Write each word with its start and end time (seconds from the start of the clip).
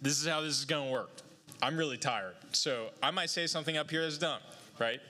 this 0.00 0.20
is 0.20 0.26
how 0.26 0.40
this 0.40 0.58
is 0.58 0.64
going 0.64 0.86
to 0.86 0.92
work. 0.92 1.10
I'm 1.60 1.76
really 1.76 1.98
tired. 1.98 2.34
So 2.52 2.88
I 3.02 3.10
might 3.10 3.30
say 3.30 3.46
something 3.46 3.76
up 3.76 3.90
here 3.90 4.02
that's 4.02 4.18
dumb, 4.18 4.40
right? 4.78 5.00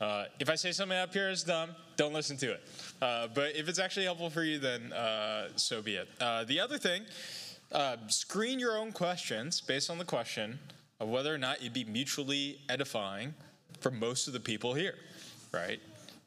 Uh, 0.00 0.24
if 0.40 0.50
I 0.50 0.54
say 0.54 0.72
something 0.72 0.96
up 0.96 1.12
here 1.12 1.28
that's 1.28 1.42
dumb, 1.42 1.70
don't 1.96 2.12
listen 2.12 2.36
to 2.38 2.52
it. 2.52 2.62
Uh, 3.00 3.28
but 3.34 3.56
if 3.56 3.68
it's 3.68 3.78
actually 3.78 4.04
helpful 4.04 4.30
for 4.30 4.42
you, 4.42 4.58
then 4.58 4.92
uh, 4.92 5.48
so 5.56 5.82
be 5.82 5.96
it. 5.96 6.08
Uh, 6.20 6.44
the 6.44 6.60
other 6.60 6.78
thing, 6.78 7.02
uh, 7.72 7.96
screen 8.08 8.58
your 8.58 8.76
own 8.76 8.92
questions 8.92 9.60
based 9.60 9.90
on 9.90 9.98
the 9.98 10.04
question 10.04 10.58
of 11.00 11.08
whether 11.08 11.34
or 11.34 11.38
not 11.38 11.58
it'd 11.60 11.72
be 11.72 11.84
mutually 11.84 12.58
edifying 12.68 13.34
for 13.80 13.90
most 13.90 14.26
of 14.26 14.32
the 14.32 14.40
people 14.40 14.74
here, 14.74 14.94
right? 15.52 15.80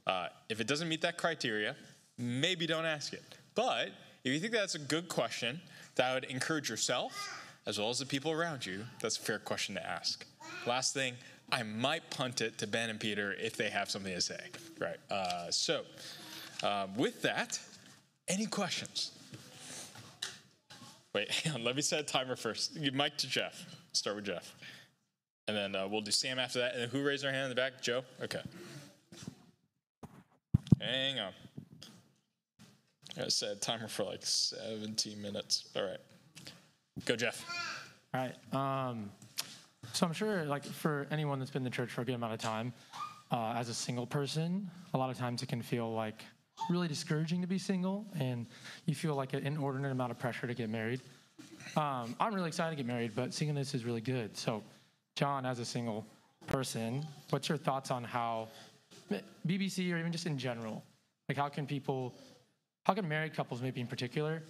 Uh, 0.06 0.28
if 0.50 0.60
it 0.60 0.68
doesn't 0.68 0.90
meet 0.90 1.02
that 1.02 1.18
criteria, 1.18 1.76
maybe 2.18 2.68
don't 2.68 2.86
ask 2.86 3.14
it. 3.14 3.24
But 3.56 3.90
if 4.24 4.34
you 4.34 4.40
think 4.40 4.54
that's 4.54 4.76
a 4.76 4.80
good 4.80 5.10
question 5.10 5.60
that 5.96 6.14
would 6.14 6.26
encourage 6.26 6.70
yourself 6.70 7.39
as 7.70 7.78
well 7.78 7.92
as 7.92 8.00
the 8.00 8.06
people 8.06 8.32
around 8.32 8.66
you, 8.66 8.84
that's 9.00 9.16
a 9.18 9.22
fair 9.22 9.38
question 9.38 9.76
to 9.76 9.88
ask. 9.88 10.26
Last 10.66 10.92
thing, 10.96 11.14
I 11.52 11.62
might 11.62 12.10
punt 12.10 12.42
it 12.42 12.58
to 12.58 12.68
Ben 12.68 12.90
and 12.90 13.00
Peter 13.00 13.34
if 13.34 13.56
they 13.56 13.70
have 13.70 13.92
something 13.92 14.14
to 14.14 14.22
say. 14.22 14.40
Right. 14.80 14.98
Uh, 15.12 15.52
so, 15.52 15.84
uh, 16.64 16.88
with 16.98 17.22
that, 17.22 17.60
any 18.28 18.48
questions? 18.48 19.12
Wait, 21.14 21.30
hang 21.44 21.54
on. 21.54 21.64
Let 21.64 21.76
me 21.76 21.84
set 21.84 22.00
a 22.00 22.04
timer 22.04 22.36
first. 22.36 22.82
Give 22.82 22.96
mic 22.96 23.18
to 23.18 23.30
Jeff. 23.30 23.64
Start 23.94 24.16
with 24.16 24.26
Jeff. 24.26 24.56
And 25.48 25.56
then 25.56 25.76
uh, 25.76 25.88
we'll 25.88 26.02
do 26.02 26.12
Sam 26.12 26.40
after 26.40 26.60
that. 26.60 26.74
And 26.74 26.82
then 26.82 26.90
who 26.90 27.04
raised 27.04 27.24
their 27.24 27.32
hand 27.32 27.44
in 27.44 27.50
the 27.50 27.56
back? 27.56 27.84
Joe? 27.84 28.02
Okay. 28.24 28.42
Hang 30.82 31.20
on. 31.20 31.34
I 33.24 33.28
set 33.28 33.52
a 33.52 33.60
timer 33.60 33.88
for 33.88 34.06
like 34.06 34.22
17 34.24 35.22
minutes. 35.22 35.70
All 35.76 35.84
right. 35.84 36.00
Go, 37.06 37.16
Jeff. 37.16 37.46
All 38.14 38.22
right. 38.22 38.36
Um, 38.54 39.12
so 39.94 40.06
I'm 40.06 40.14
sure, 40.14 40.46
like, 40.46 40.66
for 40.66 41.08
anyone 41.12 41.40
that's 41.40 41.52
been 41.52 41.62
in 41.62 41.64
the 41.64 41.70
church 41.70 41.92
for 41.92 42.02
a 42.02 42.06
good 42.06 42.16
amount 42.16 42.34
of 42.34 42.40
time, 42.40 42.74
uh, 43.32 43.54
as 43.56 43.70
a 43.70 43.74
single 43.74 44.06
person, 44.06 44.70
a 44.94 44.98
lot 44.98 45.10
of 45.10 45.18
times 45.18 45.42
it 45.42 45.50
can 45.50 45.62
feel 45.62 45.94
like 45.94 46.24
really 46.70 46.88
discouraging 46.88 47.42
to 47.42 47.48
be 47.48 47.58
single, 47.58 48.06
and 48.20 48.46
you 48.86 48.96
feel 48.96 49.16
like 49.16 49.34
an 49.34 49.46
inordinate 49.46 49.92
amount 49.92 50.12
of 50.12 50.20
pressure 50.20 50.46
to 50.48 50.54
get 50.54 50.70
married. 50.70 51.02
Um, 51.78 52.16
I'm 52.20 52.34
really 52.34 52.48
excited 52.48 52.72
to 52.72 52.76
get 52.76 52.86
married, 52.86 53.14
but 53.16 53.34
singleness 53.34 53.74
is 53.74 53.86
really 53.86 54.02
good. 54.02 54.36
So, 54.36 54.64
John, 55.16 55.46
as 55.46 55.60
a 55.60 55.66
single 55.66 56.06
person, 56.48 57.06
what's 57.30 57.48
your 57.48 57.58
thoughts 57.58 57.92
on 57.92 58.04
how 58.04 58.50
BBC 59.48 59.94
or 59.94 59.98
even 59.98 60.12
just 60.12 60.26
in 60.26 60.38
general, 60.38 60.84
like, 61.30 61.38
how 61.38 61.48
can 61.48 61.66
people, 61.66 62.14
how 62.84 62.94
can 62.94 63.08
married 63.08 63.34
couples, 63.34 63.62
maybe 63.62 63.80
in 63.80 63.88
particular, 63.88 64.44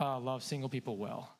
uh, 0.00 0.18
love 0.18 0.42
single 0.42 0.68
people 0.68 0.96
well? 0.96 1.36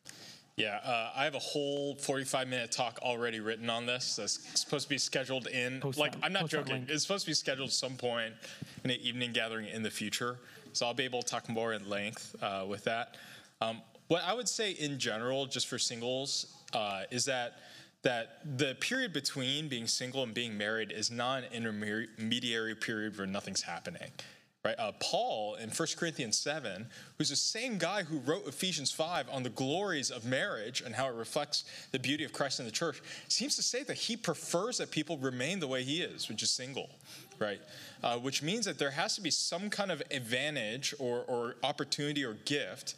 Yeah, 0.56 0.78
uh, 0.84 1.10
I 1.16 1.24
have 1.24 1.34
a 1.34 1.41
whole 1.41 1.97
45 1.97 2.47
minute 2.47 2.70
talk 2.70 3.00
already 3.02 3.41
written 3.41 3.69
on 3.69 3.86
this. 3.86 4.16
That's 4.16 4.61
supposed 4.61 4.84
to 4.84 4.88
be 4.88 4.98
scheduled 4.98 5.48
in. 5.48 5.80
Post 5.80 5.98
like, 5.98 6.12
that- 6.12 6.24
I'm 6.24 6.33
not 6.33 6.48
joking. 6.48 6.86
It's 6.88 7.02
supposed 7.02 7.24
to 7.24 7.30
be 7.30 7.34
scheduled 7.34 7.72
some 7.72 7.96
point 7.96 8.34
in 8.84 8.91
an 8.91 9.00
evening 9.00 9.33
gathering 9.33 9.66
in 9.66 9.83
the 9.83 9.91
future. 9.91 10.38
So 10.72 10.86
I'll 10.86 10.94
be 10.94 11.05
able 11.05 11.22
to 11.22 11.28
talk 11.28 11.48
more 11.48 11.72
in 11.72 11.88
length 11.88 12.36
uh, 12.41 12.64
with 12.69 12.84
that. 12.84 13.16
Um, 13.61 13.83
what 14.06 14.22
I 14.24 14.33
would 14.33 14.48
say 14.48 14.72
in 14.72 14.98
general, 14.98 15.46
just 15.46 15.66
for 15.66 15.78
singles, 15.78 16.46
uh, 16.72 17.02
is 17.11 17.24
that 17.24 17.55
that 18.02 18.41
the 18.58 18.74
period 18.80 19.14
between 19.14 19.66
being 19.66 19.86
single 19.86 20.22
and 20.22 20.34
being 20.34 20.58
married 20.58 20.92
is 20.92 21.11
not 21.11 21.42
an 21.42 21.52
intermediary 21.55 22.74
period 22.74 23.16
where 23.16 23.27
nothing's 23.27 23.62
happening 23.62 24.11
right? 24.64 24.78
Uh, 24.78 24.92
Paul 24.98 25.56
in 25.56 25.68
1 25.68 25.88
Corinthians 25.98 26.38
7, 26.38 26.86
who's 27.18 27.28
the 27.28 27.36
same 27.36 27.76
guy 27.76 28.02
who 28.02 28.18
wrote 28.20 28.48
Ephesians 28.48 28.90
5 28.90 29.26
on 29.30 29.42
the 29.42 29.50
glories 29.50 30.10
of 30.10 30.24
marriage 30.24 30.80
and 30.80 30.94
how 30.94 31.06
it 31.06 31.14
reflects 31.14 31.64
the 31.92 31.98
beauty 31.98 32.24
of 32.24 32.32
Christ 32.32 32.60
in 32.60 32.66
the 32.66 32.72
church, 32.72 33.02
seems 33.28 33.56
to 33.56 33.62
say 33.62 33.82
that 33.82 33.96
he 33.96 34.16
prefers 34.16 34.78
that 34.78 34.90
people 34.90 35.18
remain 35.18 35.60
the 35.60 35.66
way 35.66 35.82
he 35.82 36.00
is, 36.00 36.30
which 36.30 36.42
is 36.42 36.50
single, 36.50 36.88
right? 37.38 37.60
Uh, 38.02 38.16
which 38.16 38.42
means 38.42 38.64
that 38.64 38.78
there 38.78 38.90
has 38.90 39.14
to 39.16 39.20
be 39.20 39.30
some 39.30 39.68
kind 39.68 39.92
of 39.92 40.02
advantage 40.11 40.94
or, 40.98 41.24
or 41.28 41.56
opportunity 41.62 42.24
or 42.24 42.34
gift 42.46 42.94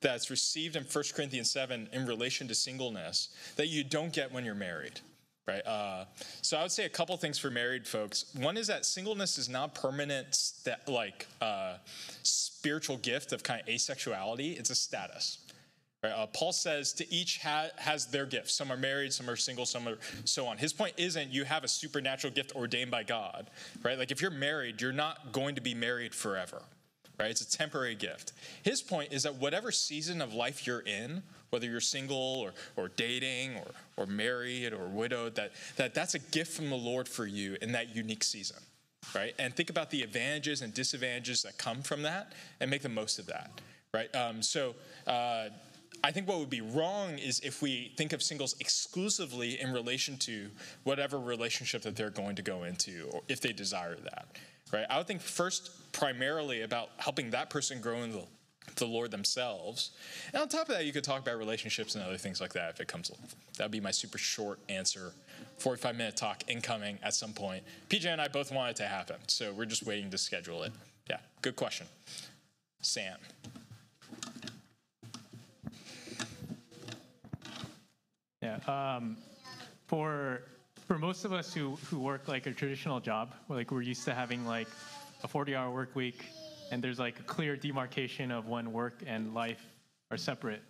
that's 0.00 0.30
received 0.30 0.74
in 0.74 0.82
1 0.82 1.04
Corinthians 1.14 1.50
7 1.50 1.88
in 1.92 2.06
relation 2.06 2.48
to 2.48 2.56
singleness 2.56 3.28
that 3.54 3.68
you 3.68 3.84
don't 3.84 4.12
get 4.12 4.32
when 4.32 4.44
you're 4.44 4.54
married 4.54 5.00
right? 5.46 5.66
Uh, 5.66 6.04
so 6.42 6.56
I 6.56 6.62
would 6.62 6.72
say 6.72 6.84
a 6.84 6.88
couple 6.88 7.16
things 7.16 7.38
for 7.38 7.50
married 7.50 7.86
folks. 7.86 8.26
One 8.36 8.56
is 8.56 8.66
that 8.68 8.84
singleness 8.86 9.38
is 9.38 9.48
not 9.48 9.74
permanent, 9.74 10.34
sta- 10.34 10.76
like 10.86 11.26
uh, 11.40 11.76
spiritual 12.22 12.96
gift 12.98 13.32
of 13.32 13.42
kind 13.42 13.60
of 13.60 13.66
asexuality. 13.66 14.58
It's 14.58 14.70
a 14.70 14.74
status. 14.74 15.38
Right? 16.02 16.12
Uh, 16.12 16.26
Paul 16.26 16.52
says 16.52 16.92
to 16.94 17.12
each 17.12 17.38
ha- 17.38 17.70
has 17.76 18.06
their 18.06 18.26
gift. 18.26 18.50
Some 18.50 18.70
are 18.70 18.76
married, 18.76 19.12
some 19.12 19.28
are 19.28 19.36
single, 19.36 19.64
some 19.64 19.88
are 19.88 19.96
so 20.24 20.46
on. 20.46 20.58
His 20.58 20.72
point 20.72 20.92
isn't 20.98 21.30
you 21.30 21.44
have 21.44 21.64
a 21.64 21.68
supernatural 21.68 22.32
gift 22.32 22.54
ordained 22.54 22.90
by 22.90 23.04
God, 23.04 23.48
right? 23.82 23.98
Like 23.98 24.10
if 24.10 24.20
you're 24.20 24.30
married, 24.30 24.82
you're 24.82 24.92
not 24.92 25.32
going 25.32 25.54
to 25.54 25.62
be 25.62 25.74
married 25.74 26.14
forever, 26.14 26.60
right? 27.18 27.30
It's 27.30 27.40
a 27.40 27.50
temporary 27.50 27.94
gift. 27.94 28.32
His 28.62 28.82
point 28.82 29.14
is 29.14 29.22
that 29.22 29.36
whatever 29.36 29.72
season 29.72 30.20
of 30.20 30.34
life 30.34 30.66
you're 30.66 30.80
in, 30.80 31.22
whether 31.48 31.66
you're 31.66 31.80
single 31.80 32.16
or, 32.16 32.52
or 32.76 32.88
dating 32.88 33.56
or, 33.56 33.68
or 33.96 34.06
married 34.06 34.72
or 34.72 34.86
widowed, 34.86 35.34
that, 35.36 35.52
that 35.76 35.94
that's 35.94 36.14
a 36.14 36.18
gift 36.18 36.52
from 36.52 36.70
the 36.70 36.76
Lord 36.76 37.08
for 37.08 37.26
you 37.26 37.56
in 37.62 37.72
that 37.72 37.94
unique 37.94 38.24
season, 38.24 38.58
right? 39.14 39.34
And 39.38 39.54
think 39.54 39.70
about 39.70 39.90
the 39.90 40.02
advantages 40.02 40.62
and 40.62 40.72
disadvantages 40.74 41.42
that 41.42 41.58
come 41.58 41.82
from 41.82 42.02
that 42.02 42.32
and 42.60 42.70
make 42.70 42.82
the 42.82 42.88
most 42.88 43.18
of 43.18 43.26
that, 43.26 43.60
right? 43.92 44.14
Um, 44.14 44.42
so, 44.42 44.74
uh, 45.06 45.48
I 46.02 46.10
think 46.10 46.28
what 46.28 46.38
would 46.38 46.50
be 46.50 46.60
wrong 46.60 47.18
is 47.18 47.40
if 47.40 47.62
we 47.62 47.94
think 47.96 48.12
of 48.12 48.22
singles 48.22 48.56
exclusively 48.60 49.58
in 49.58 49.72
relation 49.72 50.18
to 50.18 50.50
whatever 50.82 51.18
relationship 51.18 51.80
that 51.82 51.96
they're 51.96 52.10
going 52.10 52.36
to 52.36 52.42
go 52.42 52.64
into, 52.64 53.08
or 53.10 53.22
if 53.26 53.40
they 53.40 53.54
desire 53.54 53.96
that, 53.96 54.26
right? 54.70 54.84
I 54.90 54.98
would 54.98 55.06
think 55.06 55.22
first 55.22 55.92
primarily 55.92 56.60
about 56.60 56.90
helping 56.98 57.30
that 57.30 57.48
person 57.48 57.80
grow 57.80 58.02
in 58.02 58.12
the, 58.12 58.24
the 58.76 58.86
Lord 58.86 59.10
themselves. 59.10 59.90
And 60.32 60.42
on 60.42 60.48
top 60.48 60.68
of 60.68 60.74
that, 60.74 60.84
you 60.84 60.92
could 60.92 61.04
talk 61.04 61.20
about 61.20 61.38
relationships 61.38 61.94
and 61.94 62.04
other 62.04 62.16
things 62.16 62.40
like 62.40 62.52
that 62.54 62.70
if 62.70 62.80
it 62.80 62.88
comes 62.88 63.10
along. 63.10 63.28
That 63.56 63.64
would 63.64 63.72
be 63.72 63.80
my 63.80 63.90
super 63.90 64.18
short 64.18 64.58
answer. 64.68 65.12
45 65.58 65.96
minute 65.96 66.16
talk 66.16 66.42
incoming 66.48 66.98
at 67.02 67.14
some 67.14 67.32
point. 67.32 67.62
PJ 67.88 68.06
and 68.06 68.20
I 68.20 68.28
both 68.28 68.52
want 68.52 68.70
it 68.70 68.76
to 68.76 68.86
happen, 68.86 69.16
so 69.28 69.52
we're 69.52 69.66
just 69.66 69.84
waiting 69.84 70.10
to 70.10 70.18
schedule 70.18 70.62
it. 70.64 70.72
Yeah, 71.08 71.18
good 71.42 71.56
question. 71.56 71.86
Sam. 72.80 73.18
Yeah. 78.42 78.58
Um, 78.66 79.16
for 79.86 80.42
for 80.86 80.98
most 80.98 81.24
of 81.24 81.32
us 81.32 81.54
who 81.54 81.76
who 81.88 81.98
work 81.98 82.28
like 82.28 82.46
a 82.46 82.52
traditional 82.52 83.00
job, 83.00 83.32
like 83.48 83.70
we're 83.70 83.82
used 83.82 84.04
to 84.04 84.14
having 84.14 84.44
like 84.44 84.68
a 85.22 85.28
40-hour 85.28 85.70
work 85.72 85.96
week, 85.96 86.26
and 86.70 86.82
there's 86.82 86.98
like 86.98 87.18
a 87.20 87.22
clear 87.22 87.56
demarcation 87.56 88.30
of 88.30 88.46
when 88.48 88.72
work 88.72 89.02
and 89.06 89.34
life 89.34 89.64
are 90.10 90.16
separate. 90.16 90.62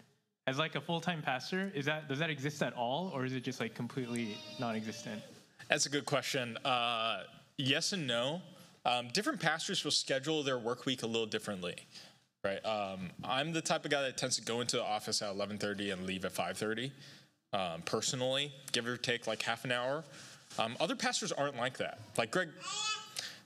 As 0.46 0.58
like 0.58 0.74
a 0.74 0.80
full-time 0.80 1.22
pastor, 1.22 1.72
is 1.74 1.86
that 1.86 2.08
does 2.08 2.18
that 2.18 2.30
exist 2.30 2.62
at 2.62 2.74
all, 2.74 3.10
or 3.14 3.24
is 3.24 3.32
it 3.32 3.42
just 3.42 3.60
like 3.60 3.74
completely 3.74 4.36
non-existent? 4.58 5.22
That's 5.68 5.86
a 5.86 5.88
good 5.88 6.04
question. 6.04 6.58
Uh, 6.64 7.22
yes 7.56 7.92
and 7.92 8.06
no. 8.06 8.42
Um, 8.84 9.08
different 9.14 9.40
pastors 9.40 9.82
will 9.82 9.90
schedule 9.90 10.42
their 10.42 10.58
work 10.58 10.84
week 10.84 11.02
a 11.02 11.06
little 11.06 11.26
differently, 11.26 11.76
right? 12.44 12.64
Um, 12.66 13.10
I'm 13.24 13.54
the 13.54 13.62
type 13.62 13.86
of 13.86 13.90
guy 13.90 14.02
that 14.02 14.18
tends 14.18 14.36
to 14.36 14.42
go 14.42 14.60
into 14.60 14.76
the 14.76 14.84
office 14.84 15.22
at 15.22 15.34
11:30 15.34 15.92
and 15.92 16.04
leave 16.04 16.26
at 16.26 16.32
5:30. 16.32 16.90
Um, 17.54 17.82
personally, 17.82 18.52
give 18.72 18.86
or 18.86 18.96
take 18.98 19.26
like 19.26 19.40
half 19.40 19.64
an 19.64 19.72
hour. 19.72 20.04
Um, 20.58 20.76
other 20.80 20.96
pastors 20.96 21.32
aren't 21.32 21.56
like 21.56 21.78
that. 21.78 21.98
Like 22.18 22.30
Greg. 22.30 22.50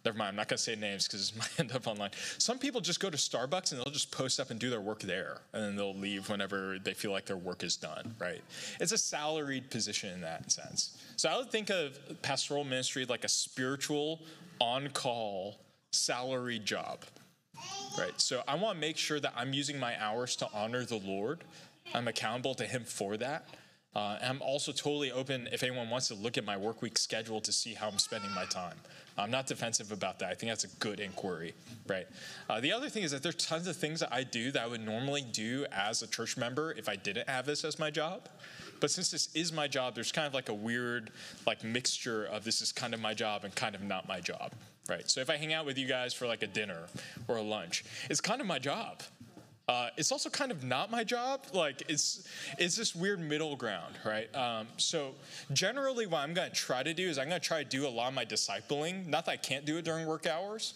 Never 0.05 0.17
mind. 0.17 0.31
I'm 0.31 0.37
not 0.37 0.49
gonna 0.49 0.59
say 0.59 0.77
names 0.77 1.07
because 1.07 1.31
it 1.31 1.37
might 1.39 1.61
end 1.61 1.73
up 1.73 1.87
online. 1.87 2.11
Some 2.39 2.59
people 2.59 2.81
just 2.81 3.01
go 3.01 3.11
to 3.11 3.17
Starbucks 3.17 3.73
and 3.73 3.81
they'll 3.81 3.93
just 3.93 4.11
post 4.11 4.41
up 4.41 4.51
and 4.51 4.59
do 4.59 4.71
their 4.71 4.81
work 4.81 5.01
there, 5.01 5.39
and 5.53 5.63
then 5.63 5.77
they'll 5.77 5.97
leave 5.97 6.29
whenever 6.29 6.79
they 6.79 6.95
feel 6.95 7.11
like 7.11 7.27
their 7.27 7.37
work 7.37 7.63
is 7.63 7.77
done. 7.77 8.15
Right? 8.19 8.43
It's 8.81 8.93
a 8.93 8.99
salaried 8.99 9.71
position 9.71 10.11
in 10.13 10.21
that 10.23 10.51
sense. 10.51 10.97
So 11.17 11.29
I 11.29 11.37
would 11.37 11.51
think 11.51 11.71
of 11.71 11.99
pastoral 12.23 12.65
ministry 12.65 13.05
like 13.05 13.25
a 13.25 13.29
spiritual, 13.29 14.21
on-call, 14.61 15.59
salaried 15.93 16.65
job. 16.65 17.05
Right. 17.99 18.13
So 18.21 18.43
I 18.47 18.55
want 18.55 18.77
to 18.77 18.81
make 18.81 18.97
sure 18.97 19.19
that 19.21 19.33
I'm 19.37 19.53
using 19.53 19.79
my 19.81 20.01
hours 20.01 20.37
to 20.37 20.49
honor 20.55 20.85
the 20.85 20.99
Lord. 20.99 21.43
I'm 21.95 22.07
accountable 22.07 22.55
to 22.55 22.65
Him 22.65 22.85
for 22.85 23.17
that. 23.17 23.49
Uh, 23.99 24.17
I'm 24.23 24.41
also 24.43 24.71
totally 24.71 25.11
open 25.11 25.49
if 25.51 25.65
anyone 25.65 25.91
wants 25.91 26.07
to 26.07 26.15
look 26.15 26.39
at 26.39 26.45
my 26.45 26.57
work 26.57 26.83
week 26.83 26.97
schedule 26.97 27.41
to 27.41 27.51
see 27.51 27.75
how 27.75 27.89
I'm 27.89 27.99
spending 27.99 28.31
my 28.31 28.45
time. 28.45 28.77
I'm 29.19 29.29
not 29.29 29.49
defensive 29.49 29.91
about 29.91 30.21
that. 30.21 30.31
I 30.31 30.35
think 30.35 30.53
that's 30.53 30.63
a 30.63 30.69
good 30.79 31.01
inquiry, 31.01 31.53
right? 31.89 32.07
Uh, 32.49 32.61
the 32.61 32.71
other 32.71 32.89
thing 32.89 33.03
is 33.03 33.11
that 33.11 33.25
there's 33.25 33.35
tons 33.35 33.67
of 33.67 33.75
things 33.77 33.99
that 33.99 34.13
I 34.13 34.23
do 34.23 34.53
that 34.53 34.63
I 34.63 34.67
would 34.69 34.87
normally 34.87 35.23
do 35.23 35.67
as 35.73 36.03
a 36.03 36.07
church 36.07 36.37
member 36.37 36.71
if 36.79 36.89
I 36.89 36.95
didn't 36.95 37.29
have 37.29 37.45
this 37.45 37.65
as 37.65 37.81
my 37.81 37.91
job. 37.91 38.29
But 38.79 38.93
since 38.93 39.11
this 39.11 39.35
is 39.35 39.53
my 39.53 39.67
job, 39.67 39.97
there's 39.97 40.13
kind 40.13 40.29
of 40.29 40.33
like 40.33 40.49
a 40.49 40.55
weird 40.55 41.11
like 41.45 41.65
mixture 41.65 42.25
of 42.27 42.45
this 42.45 42.61
is 42.63 42.71
kind 42.71 42.95
of 42.95 43.01
my 43.01 43.15
job 43.15 43.43
and 43.43 43.53
kind 43.53 43.75
of 43.75 43.83
not 43.83 44.07
my 44.07 44.21
job, 44.21 44.53
right? 44.89 45.11
So 45.11 45.21
if 45.21 45.29
I 45.29 45.37
hang 45.37 45.53
out 45.53 45.67
with 45.67 45.77
you 45.77 45.89
guys 45.89 46.15
for 46.15 46.29
like 46.29 46.45
a 46.45 46.47
dinner 46.47 46.85
or 47.27 47.39
a 47.39 47.43
lunch, 47.43 47.85
it's 48.09 48.21
kind 48.21 48.41
of 48.41 48.47
my 48.47 48.61
job. 48.61 49.03
Uh, 49.69 49.91
it's 49.99 50.11
also 50.11 50.31
kind 50.31 50.51
of 50.51 50.65
not 50.65 50.91
my 50.91 51.05
job. 51.05 51.45
Like 51.53 51.83
it's 51.89 52.27
it's 52.57 52.75
this 52.75 52.95
weird 52.95 53.21
middle 53.21 53.55
ground, 53.55 53.97
right? 54.05 54.35
Um, 54.35 54.67
so 54.79 55.15
generally, 55.53 56.07
what 56.07 56.21
I'm 56.21 56.33
going 56.33 56.49
to 56.49 56.57
try 56.57 56.83
to 56.83 56.95
do 56.95 57.07
is 57.07 57.19
I'm 57.19 57.29
going 57.29 57.41
to 57.41 57.47
try 57.47 57.63
to 57.63 57.69
do 57.69 57.87
a 57.87 57.91
lot 57.91 58.09
of 58.09 58.15
my 58.15 58.25
discipling. 58.25 59.07
Not 59.07 59.27
that 59.27 59.33
I 59.33 59.37
can't 59.37 59.67
do 59.67 59.77
it 59.77 59.85
during 59.85 60.07
work 60.07 60.27
hours, 60.27 60.73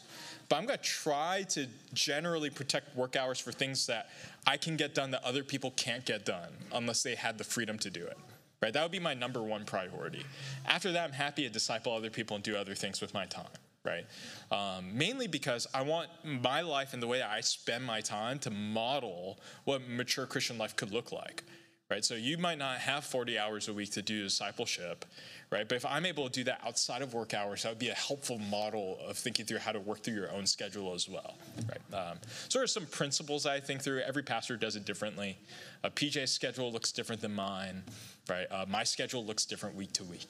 but 0.50 0.56
I'm 0.56 0.66
going 0.66 0.78
to 0.78 0.84
try 0.84 1.44
to 1.50 1.66
generally 1.94 2.50
protect 2.50 2.94
work 2.94 3.16
hours 3.16 3.40
for 3.40 3.50
things 3.50 3.86
that 3.86 4.10
I 4.46 4.58
can 4.58 4.76
get 4.76 4.94
done 4.94 5.10
that 5.12 5.24
other 5.24 5.42
people 5.42 5.70
can't 5.70 6.04
get 6.04 6.26
done 6.26 6.52
unless 6.72 7.02
they 7.02 7.14
had 7.14 7.38
the 7.38 7.44
freedom 7.44 7.78
to 7.78 7.90
do 7.90 8.04
it. 8.04 8.18
Right? 8.60 8.74
That 8.74 8.82
would 8.82 8.92
be 8.92 9.00
my 9.00 9.14
number 9.14 9.42
one 9.42 9.64
priority. 9.64 10.24
After 10.66 10.92
that, 10.92 11.04
I'm 11.04 11.12
happy 11.12 11.44
to 11.44 11.50
disciple 11.50 11.94
other 11.94 12.10
people 12.10 12.36
and 12.36 12.44
do 12.44 12.56
other 12.56 12.74
things 12.74 13.00
with 13.00 13.14
my 13.14 13.24
time 13.24 13.46
right? 13.84 14.06
Um, 14.50 14.96
mainly 14.96 15.26
because 15.26 15.66
I 15.74 15.82
want 15.82 16.08
my 16.24 16.60
life 16.60 16.92
and 16.92 17.02
the 17.02 17.06
way 17.06 17.22
I 17.22 17.40
spend 17.40 17.84
my 17.84 18.00
time 18.00 18.38
to 18.40 18.50
model 18.50 19.40
what 19.64 19.82
mature 19.88 20.26
Christian 20.26 20.58
life 20.58 20.76
could 20.76 20.92
look 20.92 21.10
like, 21.10 21.42
right? 21.90 22.04
So 22.04 22.14
you 22.14 22.38
might 22.38 22.58
not 22.58 22.78
have 22.78 23.04
40 23.04 23.38
hours 23.38 23.68
a 23.68 23.72
week 23.72 23.90
to 23.92 24.02
do 24.02 24.22
discipleship, 24.22 25.04
right? 25.50 25.68
But 25.68 25.74
if 25.74 25.84
I'm 25.84 26.06
able 26.06 26.26
to 26.28 26.32
do 26.32 26.44
that 26.44 26.60
outside 26.64 27.02
of 27.02 27.12
work 27.12 27.34
hours, 27.34 27.64
that 27.64 27.70
would 27.70 27.80
be 27.80 27.88
a 27.88 27.94
helpful 27.94 28.38
model 28.38 28.98
of 29.06 29.18
thinking 29.18 29.46
through 29.46 29.58
how 29.58 29.72
to 29.72 29.80
work 29.80 30.00
through 30.00 30.14
your 30.14 30.30
own 30.30 30.46
schedule 30.46 30.94
as 30.94 31.08
well, 31.08 31.34
right? 31.68 32.10
Um, 32.10 32.18
so 32.48 32.60
there 32.60 32.62
are 32.62 32.68
some 32.68 32.86
principles 32.86 33.46
I 33.46 33.58
think 33.58 33.82
through. 33.82 34.00
Every 34.00 34.22
pastor 34.22 34.56
does 34.56 34.76
it 34.76 34.84
differently. 34.84 35.38
Uh, 35.82 35.90
PJ's 35.90 36.30
schedule 36.30 36.70
looks 36.70 36.92
different 36.92 37.20
than 37.20 37.34
mine, 37.34 37.82
right? 38.30 38.46
Uh, 38.48 38.64
my 38.68 38.84
schedule 38.84 39.24
looks 39.24 39.44
different 39.44 39.74
week 39.74 39.92
to 39.94 40.04
week. 40.04 40.26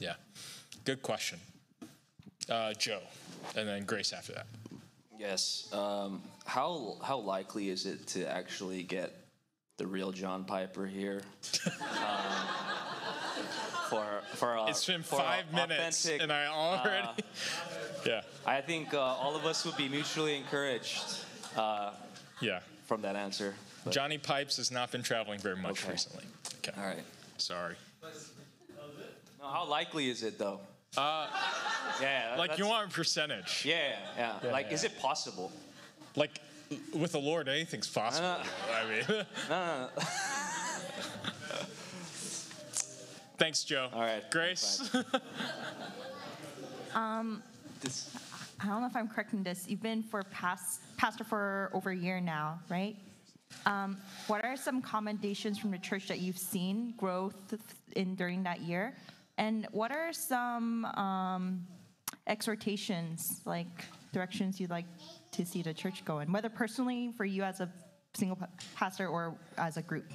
Yeah, 0.00 0.14
good 0.84 1.02
question 1.02 1.40
uh, 2.50 2.72
Joe, 2.74 3.00
and 3.56 3.68
then 3.68 3.84
Grace 3.84 4.12
after 4.12 4.32
that. 4.32 4.46
Yes. 5.18 5.68
Um, 5.72 6.22
how 6.44 6.96
how 7.02 7.18
likely 7.18 7.70
is 7.70 7.86
it 7.86 8.06
to 8.08 8.26
actually 8.30 8.82
get 8.82 9.14
the 9.78 9.86
real 9.86 10.12
John 10.12 10.44
Piper 10.44 10.86
here? 10.86 11.22
um, 11.80 12.46
for 13.88 14.06
for 14.34 14.54
a, 14.54 14.66
It's 14.68 14.84
been 14.86 15.02
five 15.02 15.52
minutes, 15.52 16.06
and 16.08 16.32
I 16.32 16.46
already. 16.46 17.08
yeah, 18.06 18.22
I 18.44 18.60
think 18.60 18.94
uh, 18.94 19.00
all 19.00 19.36
of 19.36 19.46
us 19.46 19.64
would 19.64 19.76
be 19.76 19.88
mutually 19.88 20.36
encouraged 20.36 21.24
uh, 21.56 21.92
yeah. 22.40 22.60
from 22.86 23.02
that 23.02 23.16
answer. 23.16 23.54
But- 23.84 23.92
Johnny 23.92 24.18
Pipes 24.18 24.56
has 24.58 24.70
not 24.70 24.90
been 24.90 25.02
traveling 25.02 25.38
very 25.38 25.56
much 25.56 25.82
Okay. 25.82 25.92
recently. 25.92 26.24
Okay. 26.58 26.72
All 26.80 26.86
right. 26.86 27.04
Sorry. 27.38 27.76
No, 29.40 29.46
how 29.48 29.66
likely 29.66 30.08
is 30.10 30.22
it 30.22 30.38
though? 30.38 30.60
Uh, 30.96 31.26
yeah. 32.00 32.34
Like 32.38 32.50
you 32.52 32.64
that's- 32.64 32.68
want 32.68 32.90
a 32.90 32.94
percentage? 32.94 33.64
Yeah, 33.64 33.92
yeah. 34.16 34.38
Yeah, 34.42 34.50
Like, 34.52 34.72
is 34.72 34.84
it 34.84 34.98
possible? 34.98 35.52
Like 36.14 36.40
with 36.92 37.12
the 37.12 37.18
Lord, 37.20 37.48
anything's 37.48 37.88
possible. 37.88 38.28
Uh, 38.28 38.44
I 38.74 38.88
mean. 38.88 39.04
No, 39.08 39.24
no, 39.48 39.88
no. 39.88 39.88
Thanks, 43.38 43.64
Joe. 43.64 43.88
All 43.92 44.00
right. 44.00 44.28
Grace. 44.30 44.90
This, 47.82 48.10
I 48.58 48.66
don't 48.68 48.80
know 48.80 48.86
if 48.86 48.96
I'm 48.96 49.06
correct 49.06 49.34
in 49.34 49.42
this. 49.42 49.66
You've 49.68 49.82
been 49.82 50.02
for 50.02 50.22
past, 50.24 50.80
pastor 50.96 51.24
for 51.24 51.70
over 51.74 51.90
a 51.90 51.96
year 51.96 52.20
now, 52.22 52.58
right? 52.70 52.96
Um, 53.66 53.98
what 54.28 54.44
are 54.44 54.56
some 54.56 54.80
commendations 54.80 55.58
from 55.58 55.70
the 55.70 55.78
church 55.78 56.08
that 56.08 56.20
you've 56.20 56.38
seen 56.38 56.94
growth 56.96 57.34
in 57.94 58.14
during 58.14 58.42
that 58.44 58.60
year? 58.62 58.94
And 59.38 59.66
what 59.72 59.92
are 59.92 60.12
some 60.12 60.84
um, 60.84 61.66
exhortations, 62.26 63.42
like 63.44 63.84
directions 64.12 64.58
you'd 64.60 64.70
like 64.70 64.86
to 65.32 65.44
see 65.44 65.62
the 65.62 65.74
church 65.74 66.04
go 66.04 66.20
in, 66.20 66.32
whether 66.32 66.48
personally 66.48 67.12
for 67.16 67.24
you 67.24 67.42
as 67.42 67.60
a 67.60 67.70
single 68.14 68.38
pastor 68.74 69.08
or 69.08 69.36
as 69.58 69.76
a 69.76 69.82
group 69.82 70.10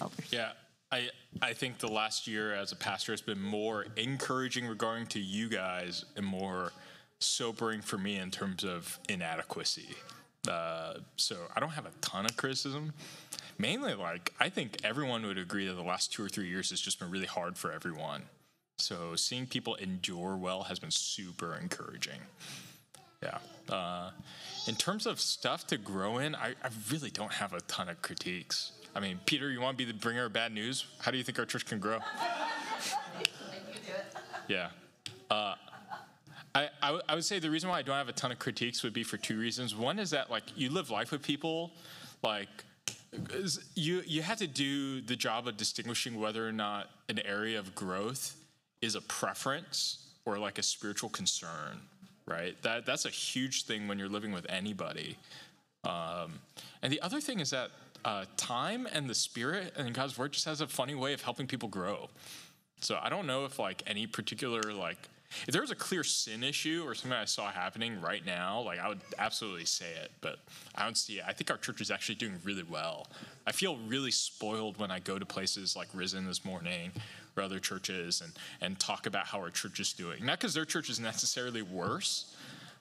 elders? 0.00 0.26
Yeah, 0.30 0.50
I 0.92 1.08
I 1.42 1.52
think 1.52 1.78
the 1.78 1.88
last 1.88 2.26
year 2.26 2.54
as 2.54 2.72
a 2.72 2.76
pastor 2.76 3.12
has 3.12 3.22
been 3.22 3.40
more 3.40 3.86
encouraging 3.96 4.66
regarding 4.66 5.06
to 5.08 5.20
you 5.20 5.48
guys 5.48 6.04
and 6.16 6.26
more 6.26 6.72
sobering 7.18 7.80
for 7.80 7.98
me 7.98 8.16
in 8.16 8.30
terms 8.30 8.62
of 8.62 8.98
inadequacy. 9.08 9.94
Uh, 10.48 10.94
so 11.16 11.36
I 11.56 11.60
don't 11.60 11.70
have 11.70 11.86
a 11.86 11.90
ton 12.00 12.24
of 12.24 12.36
criticism. 12.36 12.92
Mainly, 13.58 13.94
like 13.94 14.32
I 14.38 14.48
think 14.48 14.76
everyone 14.84 15.26
would 15.26 15.38
agree 15.38 15.66
that 15.66 15.74
the 15.74 15.82
last 15.82 16.12
two 16.12 16.22
or 16.22 16.28
three 16.28 16.48
years 16.48 16.70
has 16.70 16.80
just 16.80 17.00
been 17.00 17.10
really 17.10 17.26
hard 17.26 17.56
for 17.56 17.72
everyone. 17.72 18.22
So 18.78 19.16
seeing 19.16 19.46
people 19.46 19.74
endure 19.76 20.36
well 20.36 20.64
has 20.64 20.78
been 20.78 20.90
super 20.90 21.56
encouraging. 21.60 22.20
Yeah. 23.22 23.38
Uh, 23.74 24.10
in 24.68 24.74
terms 24.74 25.06
of 25.06 25.20
stuff 25.20 25.66
to 25.68 25.78
grow 25.78 26.18
in, 26.18 26.34
I, 26.34 26.50
I 26.62 26.68
really 26.90 27.10
don't 27.10 27.32
have 27.32 27.52
a 27.52 27.60
ton 27.62 27.88
of 27.88 28.00
critiques. 28.02 28.72
I 28.94 29.00
mean, 29.00 29.18
Peter, 29.26 29.50
you 29.50 29.60
want 29.60 29.78
to 29.78 29.84
be 29.84 29.90
the 29.90 29.98
bringer 29.98 30.26
of 30.26 30.32
bad 30.32 30.52
news? 30.52 30.86
How 30.98 31.10
do 31.10 31.18
you 31.18 31.24
think 31.24 31.38
our 31.38 31.46
church 31.46 31.66
can 31.66 31.78
grow? 31.78 31.98
Yeah. 34.48 34.68
Uh, 35.28 35.56
I, 36.54 36.68
I, 36.80 36.86
w- 36.86 37.02
I 37.08 37.16
would 37.16 37.24
say 37.24 37.40
the 37.40 37.50
reason 37.50 37.68
why 37.68 37.80
I 37.80 37.82
don't 37.82 37.96
have 37.96 38.08
a 38.08 38.12
ton 38.12 38.30
of 38.30 38.38
critiques 38.38 38.84
would 38.84 38.92
be 38.92 39.02
for 39.02 39.16
two 39.16 39.36
reasons. 39.36 39.74
One 39.74 39.98
is 39.98 40.10
that 40.10 40.30
like 40.30 40.44
you 40.54 40.70
live 40.70 40.88
life 40.88 41.10
with 41.10 41.20
people, 41.20 41.72
like 42.22 42.48
you 43.74 44.02
you 44.06 44.22
have 44.22 44.38
to 44.38 44.46
do 44.46 45.00
the 45.00 45.16
job 45.16 45.48
of 45.48 45.56
distinguishing 45.56 46.20
whether 46.20 46.46
or 46.46 46.52
not 46.52 46.90
an 47.08 47.18
area 47.24 47.58
of 47.58 47.74
growth 47.74 48.36
is 48.82 48.94
a 48.94 49.00
preference 49.00 49.98
or 50.24 50.38
like 50.38 50.58
a 50.58 50.62
spiritual 50.62 51.08
concern, 51.08 51.80
right? 52.26 52.60
That 52.62 52.86
that's 52.86 53.04
a 53.04 53.10
huge 53.10 53.64
thing 53.64 53.88
when 53.88 53.98
you're 53.98 54.08
living 54.08 54.32
with 54.32 54.46
anybody. 54.48 55.16
Um, 55.84 56.40
and 56.82 56.92
the 56.92 57.00
other 57.00 57.20
thing 57.20 57.40
is 57.40 57.50
that 57.50 57.70
uh, 58.04 58.24
time 58.36 58.86
and 58.92 59.08
the 59.08 59.14
Spirit 59.14 59.72
and 59.76 59.94
God's 59.94 60.18
Word 60.18 60.32
just 60.32 60.44
has 60.44 60.60
a 60.60 60.66
funny 60.66 60.94
way 60.94 61.12
of 61.12 61.22
helping 61.22 61.46
people 61.46 61.68
grow. 61.68 62.08
So 62.80 62.98
I 63.00 63.08
don't 63.08 63.26
know 63.26 63.44
if 63.44 63.58
like 63.58 63.82
any 63.86 64.06
particular 64.06 64.72
like 64.72 64.98
if 65.46 65.52
there 65.52 65.60
was 65.60 65.70
a 65.70 65.76
clear 65.76 66.04
sin 66.04 66.44
issue 66.44 66.84
or 66.86 66.94
something 66.94 67.16
I 67.16 67.24
saw 67.24 67.50
happening 67.50 68.00
right 68.00 68.24
now, 68.24 68.60
like 68.60 68.78
I 68.78 68.88
would 68.88 69.00
absolutely 69.18 69.64
say 69.64 69.86
it, 70.02 70.12
but 70.20 70.38
I 70.74 70.84
don't 70.84 70.96
see 70.96 71.14
it. 71.14 71.24
I 71.26 71.32
think 71.32 71.50
our 71.50 71.56
church 71.56 71.80
is 71.80 71.90
actually 71.90 72.14
doing 72.14 72.34
really 72.44 72.62
well. 72.62 73.08
I 73.46 73.52
feel 73.52 73.76
really 73.88 74.12
spoiled 74.12 74.78
when 74.78 74.90
I 74.90 75.00
go 75.00 75.18
to 75.18 75.26
places 75.26 75.76
like 75.76 75.88
Risen 75.92 76.26
this 76.26 76.44
morning 76.44 76.92
other 77.42 77.58
churches 77.58 78.20
and 78.20 78.32
and 78.60 78.78
talk 78.78 79.06
about 79.06 79.26
how 79.26 79.38
our 79.38 79.50
church 79.50 79.80
is 79.80 79.92
doing. 79.92 80.24
Not 80.24 80.38
because 80.38 80.54
their 80.54 80.64
church 80.64 80.90
is 80.90 81.00
necessarily 81.00 81.62
worse, 81.62 82.34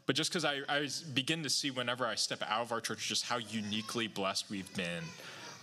but 0.06 0.16
just 0.16 0.32
because 0.32 0.46
I, 0.46 0.60
I 0.70 0.88
begin 1.14 1.44
to 1.44 1.50
see 1.50 1.72
whenever 1.72 2.06
I 2.06 2.16
step 2.16 2.42
out 2.48 2.62
of 2.62 2.72
our 2.72 2.82
church 2.82 3.08
just 3.08 3.26
how 3.26 3.38
uniquely 3.38 4.08
blessed 4.08 4.50
we've 4.50 4.74
been 4.76 5.04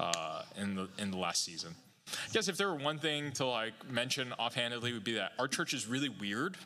uh, 0.00 0.42
in 0.56 0.74
the 0.74 0.88
in 0.98 1.10
the 1.10 1.18
last 1.18 1.44
season. 1.44 1.74
I 2.08 2.32
guess 2.32 2.48
if 2.48 2.56
there 2.56 2.68
were 2.68 2.76
one 2.76 2.98
thing 2.98 3.32
to 3.32 3.46
like 3.46 3.72
mention 3.90 4.32
offhandedly 4.34 4.92
would 4.92 5.04
be 5.04 5.14
that 5.14 5.32
our 5.38 5.49
church 5.49 5.72
is 5.72 5.87
really 5.87 6.08
weird 6.08 6.56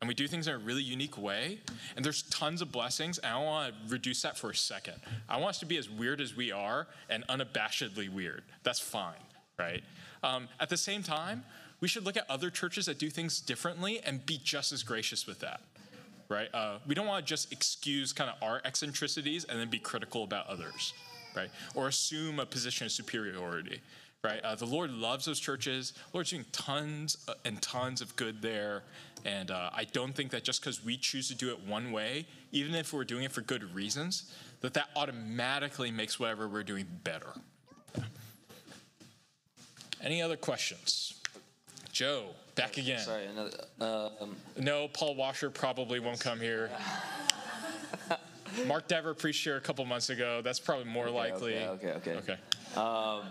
and 0.00 0.08
we 0.08 0.14
do 0.14 0.26
things 0.26 0.48
in 0.48 0.54
a 0.54 0.58
really 0.58 0.82
unique 0.82 1.16
way 1.16 1.60
and 1.96 2.04
there's 2.04 2.22
tons 2.24 2.60
of 2.60 2.70
blessings 2.72 3.18
and 3.18 3.32
I 3.32 3.36
don't 3.36 3.46
want 3.46 3.74
to 3.74 3.92
reduce 3.92 4.22
that 4.22 4.36
for 4.36 4.50
a 4.50 4.54
second. 4.54 4.94
I 5.28 5.36
want 5.38 5.50
us 5.50 5.60
to 5.60 5.66
be 5.66 5.78
as 5.78 5.88
weird 5.88 6.20
as 6.20 6.36
we 6.36 6.52
are 6.52 6.88
and 7.08 7.26
unabashedly 7.28 8.08
weird. 8.08 8.42
That's 8.64 8.80
fine, 8.80 9.14
right? 9.58 9.82
Um, 10.24 10.48
at 10.58 10.68
the 10.68 10.76
same 10.76 11.02
time, 11.02 11.44
we 11.80 11.88
should 11.88 12.04
look 12.04 12.16
at 12.16 12.28
other 12.30 12.50
churches 12.50 12.86
that 12.86 12.98
do 12.98 13.10
things 13.10 13.40
differently 13.40 14.00
and 14.04 14.24
be 14.24 14.40
just 14.42 14.72
as 14.72 14.82
gracious 14.82 15.26
with 15.26 15.40
that 15.40 15.60
right? 16.28 16.48
Uh, 16.54 16.78
we 16.86 16.94
don't 16.94 17.06
want 17.06 17.24
to 17.24 17.28
just 17.28 17.52
excuse 17.52 18.12
kind 18.12 18.30
of 18.30 18.36
our 18.42 18.60
eccentricities 18.64 19.44
and 19.44 19.58
then 19.58 19.68
be 19.68 19.78
critical 19.78 20.24
about 20.24 20.46
others, 20.46 20.94
right? 21.36 21.50
Or 21.74 21.88
assume 21.88 22.40
a 22.40 22.46
position 22.46 22.86
of 22.86 22.92
superiority, 22.92 23.80
right? 24.22 24.40
Uh, 24.42 24.54
the 24.54 24.66
Lord 24.66 24.90
loves 24.90 25.24
those 25.24 25.40
churches. 25.40 25.92
The 25.92 26.16
Lord's 26.16 26.30
doing 26.30 26.44
tons 26.52 27.18
uh, 27.28 27.34
and 27.44 27.60
tons 27.60 28.00
of 28.00 28.14
good 28.16 28.42
there. 28.42 28.82
And 29.24 29.50
uh, 29.50 29.70
I 29.72 29.84
don't 29.84 30.14
think 30.14 30.30
that 30.32 30.44
just 30.44 30.60
because 30.60 30.84
we 30.84 30.96
choose 30.96 31.28
to 31.28 31.34
do 31.34 31.50
it 31.50 31.60
one 31.66 31.92
way, 31.92 32.26
even 32.52 32.74
if 32.74 32.92
we're 32.92 33.04
doing 33.04 33.24
it 33.24 33.32
for 33.32 33.40
good 33.40 33.74
reasons, 33.74 34.32
that 34.60 34.74
that 34.74 34.88
automatically 34.96 35.90
makes 35.90 36.18
whatever 36.18 36.48
we're 36.48 36.62
doing 36.62 36.86
better. 37.04 37.32
Any 40.04 40.20
other 40.20 40.36
questions? 40.36 41.14
Joe, 41.90 42.26
back 42.56 42.76
again. 42.76 42.98
sorry. 42.98 43.24
Another, 43.24 43.50
uh, 43.80 44.08
um, 44.20 44.36
No, 44.58 44.86
Paul 44.88 45.14
Washer 45.14 45.48
probably 45.48 45.98
won't 45.98 46.20
come 46.20 46.38
here. 46.38 46.70
Mark 48.66 48.86
Dever 48.86 49.14
preached 49.14 49.42
here 49.42 49.56
a 49.56 49.60
couple 49.60 49.84
months 49.86 50.10
ago. 50.10 50.42
That's 50.42 50.60
probably 50.60 50.84
more 50.84 51.08
likely. 51.08 51.56
okay, 51.56 51.92
okay, 51.92 52.12
okay. 52.12 52.38
Okay. 52.76 53.28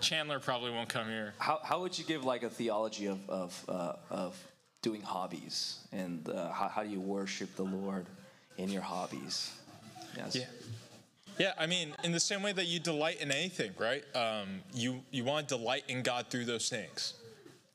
Chandler 0.00 0.38
probably 0.38 0.70
won't 0.70 0.88
come 0.88 1.06
here. 1.08 1.34
how, 1.38 1.60
how 1.62 1.80
would 1.80 1.98
you 1.98 2.04
give 2.04 2.24
like 2.24 2.42
a 2.42 2.50
theology 2.50 3.06
of 3.06 3.18
of, 3.28 3.64
uh, 3.68 3.92
of 4.10 4.36
doing 4.82 5.00
hobbies 5.00 5.78
and 5.92 6.28
uh, 6.28 6.50
how, 6.50 6.68
how 6.68 6.82
do 6.82 6.90
you 6.90 7.00
worship 7.00 7.54
the 7.56 7.62
Lord 7.62 8.06
in 8.56 8.68
your 8.68 8.82
hobbies? 8.82 9.52
Yes. 10.16 10.36
Yeah. 10.36 10.44
Yeah, 11.42 11.54
I 11.58 11.66
mean, 11.66 11.92
in 12.04 12.12
the 12.12 12.20
same 12.20 12.40
way 12.40 12.52
that 12.52 12.66
you 12.66 12.78
delight 12.78 13.20
in 13.20 13.32
anything, 13.32 13.72
right? 13.76 14.04
Um, 14.14 14.60
you 14.72 15.02
you 15.10 15.24
want 15.24 15.48
to 15.48 15.56
delight 15.56 15.82
in 15.88 16.04
God 16.04 16.26
through 16.30 16.44
those 16.44 16.68
things, 16.68 17.14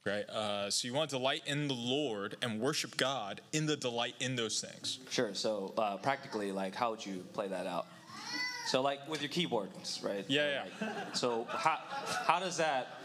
right? 0.06 0.24
Uh, 0.30 0.72
so 0.72 0.88
you 0.88 0.94
want 0.94 1.10
to 1.10 1.18
delight 1.18 1.42
in 1.46 1.68
the 1.68 1.74
Lord 1.74 2.38
and 2.42 2.62
worship 2.62 2.96
God 2.96 3.42
in 3.52 3.66
the 3.66 3.76
delight 3.76 4.16
in 4.22 4.38
those 4.38 4.62
things. 4.62 5.00
Sure. 5.10 5.34
So 5.34 5.74
uh, 5.78 5.98
practically, 5.98 6.54
like, 6.54 6.76
how 6.76 6.92
would 6.92 7.06
you 7.06 7.26
play 7.34 7.50
that 7.50 7.68
out? 7.68 7.88
So 8.68 8.82
like 8.82 9.06
with 9.10 9.22
your 9.22 9.28
keyboards, 9.28 10.00
right? 10.02 10.24
Yeah, 10.30 10.64
Like, 10.80 11.14
so 11.14 11.46
how 11.50 11.80
how 12.26 12.40
does 12.40 12.56
that 12.56 13.02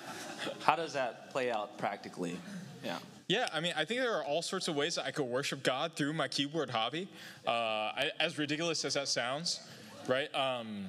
how 0.61 0.77
does 0.77 0.93
that 0.93 1.31
play 1.33 1.51
out 1.51 1.77
practically? 1.77 2.39
Yeah. 2.85 2.99
Yeah, 3.27 3.49
I 3.53 3.59
mean, 3.59 3.73
I 3.77 3.85
think 3.85 3.99
there 3.99 4.17
are 4.17 4.25
all 4.25 4.43
sorts 4.43 4.69
of 4.69 4.77
ways 4.77 4.95
that 4.95 5.07
I 5.07 5.11
could 5.11 5.25
worship 5.25 5.65
God 5.65 5.95
through 5.97 6.13
my 6.13 6.29
keyboard 6.29 6.71
hobby. 6.71 7.09
Uh, 7.45 7.51
I, 7.51 8.11
as 8.21 8.39
ridiculous 8.39 8.85
as 8.85 8.95
that 8.95 9.09
sounds, 9.09 9.61
right? 10.09 10.33
Um, 10.35 10.87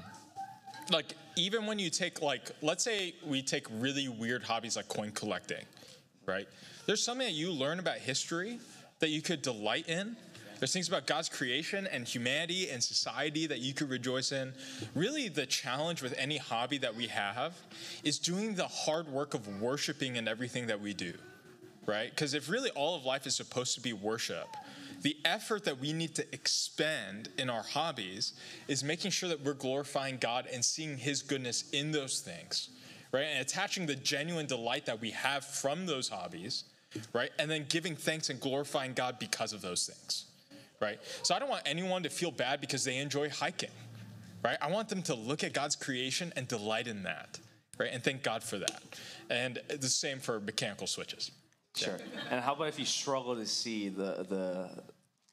like 0.91 1.13
even 1.35 1.65
when 1.65 1.79
you 1.79 1.89
take 1.89 2.21
like, 2.21 2.51
let's 2.61 2.83
say 2.83 3.15
we 3.25 3.41
take 3.41 3.67
really 3.71 4.07
weird 4.07 4.43
hobbies 4.43 4.75
like 4.75 4.87
coin 4.87 5.11
collecting, 5.11 5.65
right? 6.25 6.47
There's 6.85 7.03
something 7.03 7.25
that 7.25 7.33
you 7.33 7.51
learn 7.51 7.79
about 7.79 7.97
history 7.97 8.59
that 8.99 9.09
you 9.09 9.21
could 9.21 9.41
delight 9.41 9.87
in. 9.87 10.15
There's 10.59 10.71
things 10.71 10.87
about 10.87 11.07
God's 11.07 11.27
creation 11.27 11.87
and 11.87 12.07
humanity 12.07 12.69
and 12.69 12.81
society 12.81 13.47
that 13.47 13.59
you 13.59 13.73
could 13.73 13.89
rejoice 13.89 14.31
in. 14.31 14.53
Really, 14.95 15.27
the 15.27 15.45
challenge 15.45 16.01
with 16.01 16.13
any 16.17 16.37
hobby 16.37 16.77
that 16.77 16.95
we 16.95 17.07
have 17.07 17.53
is 18.03 18.17
doing 18.17 18.55
the 18.55 18.67
hard 18.67 19.07
work 19.09 19.33
of 19.33 19.61
worshiping 19.61 20.15
in 20.15 20.27
everything 20.27 20.67
that 20.67 20.79
we 20.79 20.93
do 20.93 21.13
right? 21.85 22.09
Because 22.09 22.33
if 22.33 22.49
really 22.49 22.69
all 22.71 22.95
of 22.95 23.05
life 23.05 23.27
is 23.27 23.35
supposed 23.35 23.75
to 23.75 23.81
be 23.81 23.93
worship, 23.93 24.47
the 25.03 25.17
effort 25.25 25.65
that 25.65 25.79
we 25.79 25.93
need 25.93 26.15
to 26.15 26.25
expend 26.33 27.29
in 27.37 27.49
our 27.49 27.61
hobbies 27.61 28.33
is 28.67 28.83
making 28.83 29.11
sure 29.11 29.29
that 29.29 29.43
we're 29.43 29.53
glorifying 29.53 30.17
God 30.17 30.47
and 30.51 30.63
seeing 30.63 30.97
His 30.97 31.21
goodness 31.21 31.69
in 31.71 31.91
those 31.91 32.21
things, 32.21 32.69
right? 33.11 33.25
And 33.25 33.41
attaching 33.41 33.85
the 33.85 33.95
genuine 33.95 34.47
delight 34.47 34.85
that 34.85 34.99
we 34.99 35.11
have 35.11 35.43
from 35.45 35.85
those 35.85 36.07
hobbies, 36.07 36.63
right? 37.11 37.31
And 37.37 37.51
then 37.51 37.65
giving 37.67 37.95
thanks 37.95 38.29
and 38.29 38.39
glorifying 38.39 38.93
God 38.93 39.19
because 39.19 39.51
of 39.51 39.61
those 39.61 39.85
things, 39.85 40.25
right? 40.79 40.99
So 41.21 41.35
I 41.35 41.39
don't 41.39 41.49
want 41.49 41.63
anyone 41.65 42.03
to 42.03 42.09
feel 42.09 42.31
bad 42.31 42.61
because 42.61 42.85
they 42.85 42.97
enjoy 42.97 43.29
hiking, 43.29 43.71
right? 44.43 44.57
I 44.61 44.71
want 44.71 44.87
them 44.87 45.01
to 45.03 45.15
look 45.15 45.43
at 45.43 45.51
God's 45.51 45.75
creation 45.75 46.31
and 46.37 46.47
delight 46.47 46.87
in 46.87 47.03
that, 47.03 47.39
right? 47.77 47.89
And 47.91 48.01
thank 48.01 48.23
God 48.23 48.41
for 48.41 48.57
that. 48.57 48.81
And 49.29 49.59
the 49.67 49.89
same 49.89 50.19
for 50.19 50.39
mechanical 50.39 50.87
switches. 50.87 51.31
Sure. 51.75 51.97
And 52.29 52.41
how 52.41 52.53
about 52.53 52.67
if 52.67 52.77
you 52.77 52.85
struggle 52.85 53.35
to 53.35 53.45
see 53.45 53.89
the 53.89 54.25
the 54.29 54.69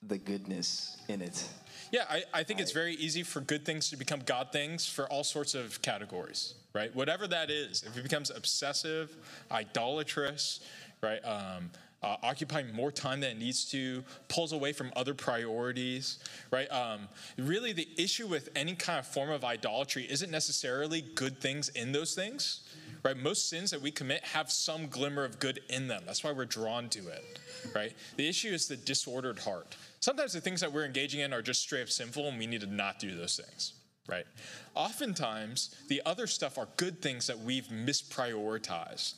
the 0.03 0.19
goodness 0.19 0.97
in 1.09 1.21
it? 1.21 1.47
Yeah, 1.93 2.05
I, 2.09 2.23
I 2.33 2.43
think 2.45 2.61
it's 2.61 2.73
very 2.73 2.95
easy 2.95 3.23
for 3.23 3.41
good 3.41 3.65
things 3.65 3.91
to 3.91 3.97
become 3.97 4.21
God 4.25 4.53
things 4.53 4.87
for 4.87 5.11
all 5.11 5.25
sorts 5.25 5.55
of 5.55 5.83
categories, 5.83 6.55
right? 6.73 6.95
Whatever 6.95 7.27
that 7.29 7.51
is, 7.51 7.83
if 7.83 7.97
it 7.97 8.03
becomes 8.03 8.31
obsessive, 8.31 9.17
idolatrous, 9.51 10.61
right, 11.03 11.19
um, 11.25 11.71
uh, 12.03 12.17
occupying 12.23 12.73
more 12.73 12.91
time 12.91 13.21
than 13.21 13.33
it 13.33 13.39
needs 13.39 13.65
to, 13.73 14.03
pulls 14.29 14.53
away 14.53 14.73
from 14.73 14.91
other 14.97 15.15
priorities, 15.15 16.19
right? 16.51 16.71
Um, 16.73 17.09
really, 17.37 17.73
the 17.73 17.89
issue 17.99 18.27
with 18.27 18.49
any 18.57 18.75
kind 18.75 18.99
of 18.99 19.07
form 19.07 19.31
of 19.31 19.45
idolatry 19.45 20.07
isn't 20.09 20.31
necessarily 20.31 21.03
good 21.03 21.41
things 21.41 21.69
in 21.71 21.93
those 21.93 22.15
things, 22.15 22.61
right? 23.03 23.17
Most 23.17 23.49
sins 23.49 23.71
that 23.71 23.81
we 23.81 23.91
commit 23.91 24.25
have 24.25 24.51
some 24.51 24.89
glimmer 24.89 25.25
of 25.25 25.39
good 25.39 25.61
in 25.69 25.89
them. 25.89 26.03
That's 26.07 26.23
why 26.23 26.33
we're 26.33 26.45
drawn 26.45 26.89
to 26.91 27.09
it, 27.09 27.39
right? 27.75 27.93
The 28.17 28.29
issue 28.29 28.51
is 28.51 28.69
the 28.69 28.77
disordered 28.77 29.39
heart. 29.39 29.77
Sometimes 30.01 30.33
the 30.33 30.41
things 30.41 30.61
that 30.61 30.73
we're 30.73 30.85
engaging 30.85 31.21
in 31.21 31.33
are 31.33 31.43
just 31.43 31.61
straight 31.61 31.83
up 31.83 31.91
sinful, 31.91 32.29
and 32.29 32.39
we 32.39 32.47
need 32.47 32.61
to 32.63 32.67
not 32.67 32.99
do 32.99 33.15
those 33.15 33.41
things, 33.43 33.75
right? 34.09 34.27
Oftentimes, 34.75 35.75
the 35.89 36.03
other 36.07 36.27
stuff 36.27 36.59
are 36.59 36.69
good 36.77 37.03
things 37.03 37.27
that 37.27 37.39
we've 37.39 37.67
misprioritized. 37.67 39.15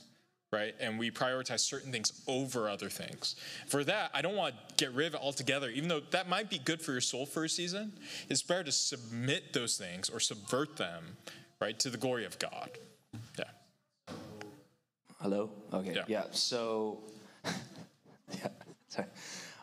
Right? 0.54 0.74
And 0.80 0.98
we 0.98 1.10
prioritize 1.10 1.60
certain 1.60 1.90
things 1.90 2.12
over 2.28 2.68
other 2.68 2.90
things. 2.90 3.36
For 3.68 3.84
that, 3.84 4.10
I 4.12 4.20
don't 4.20 4.36
want 4.36 4.54
to 4.68 4.84
get 4.84 4.92
rid 4.92 5.06
of 5.06 5.14
it 5.14 5.20
altogether, 5.22 5.70
even 5.70 5.88
though 5.88 6.02
that 6.10 6.28
might 6.28 6.50
be 6.50 6.58
good 6.58 6.82
for 6.82 6.92
your 6.92 7.00
soul 7.00 7.24
for 7.24 7.44
a 7.44 7.48
season. 7.48 7.94
It's 8.28 8.42
better 8.42 8.64
to 8.64 8.70
submit 8.70 9.54
those 9.54 9.78
things 9.78 10.10
or 10.10 10.20
subvert 10.20 10.76
them, 10.76 11.16
right, 11.58 11.78
to 11.78 11.88
the 11.88 11.96
glory 11.96 12.26
of 12.26 12.38
God. 12.38 12.68
Yeah. 13.38 13.46
Hello? 15.22 15.50
Okay. 15.72 15.94
Yeah. 15.94 16.02
Yeah. 16.08 16.24
So, 16.32 16.98
yeah. 17.44 18.48
Sorry. 18.88 19.06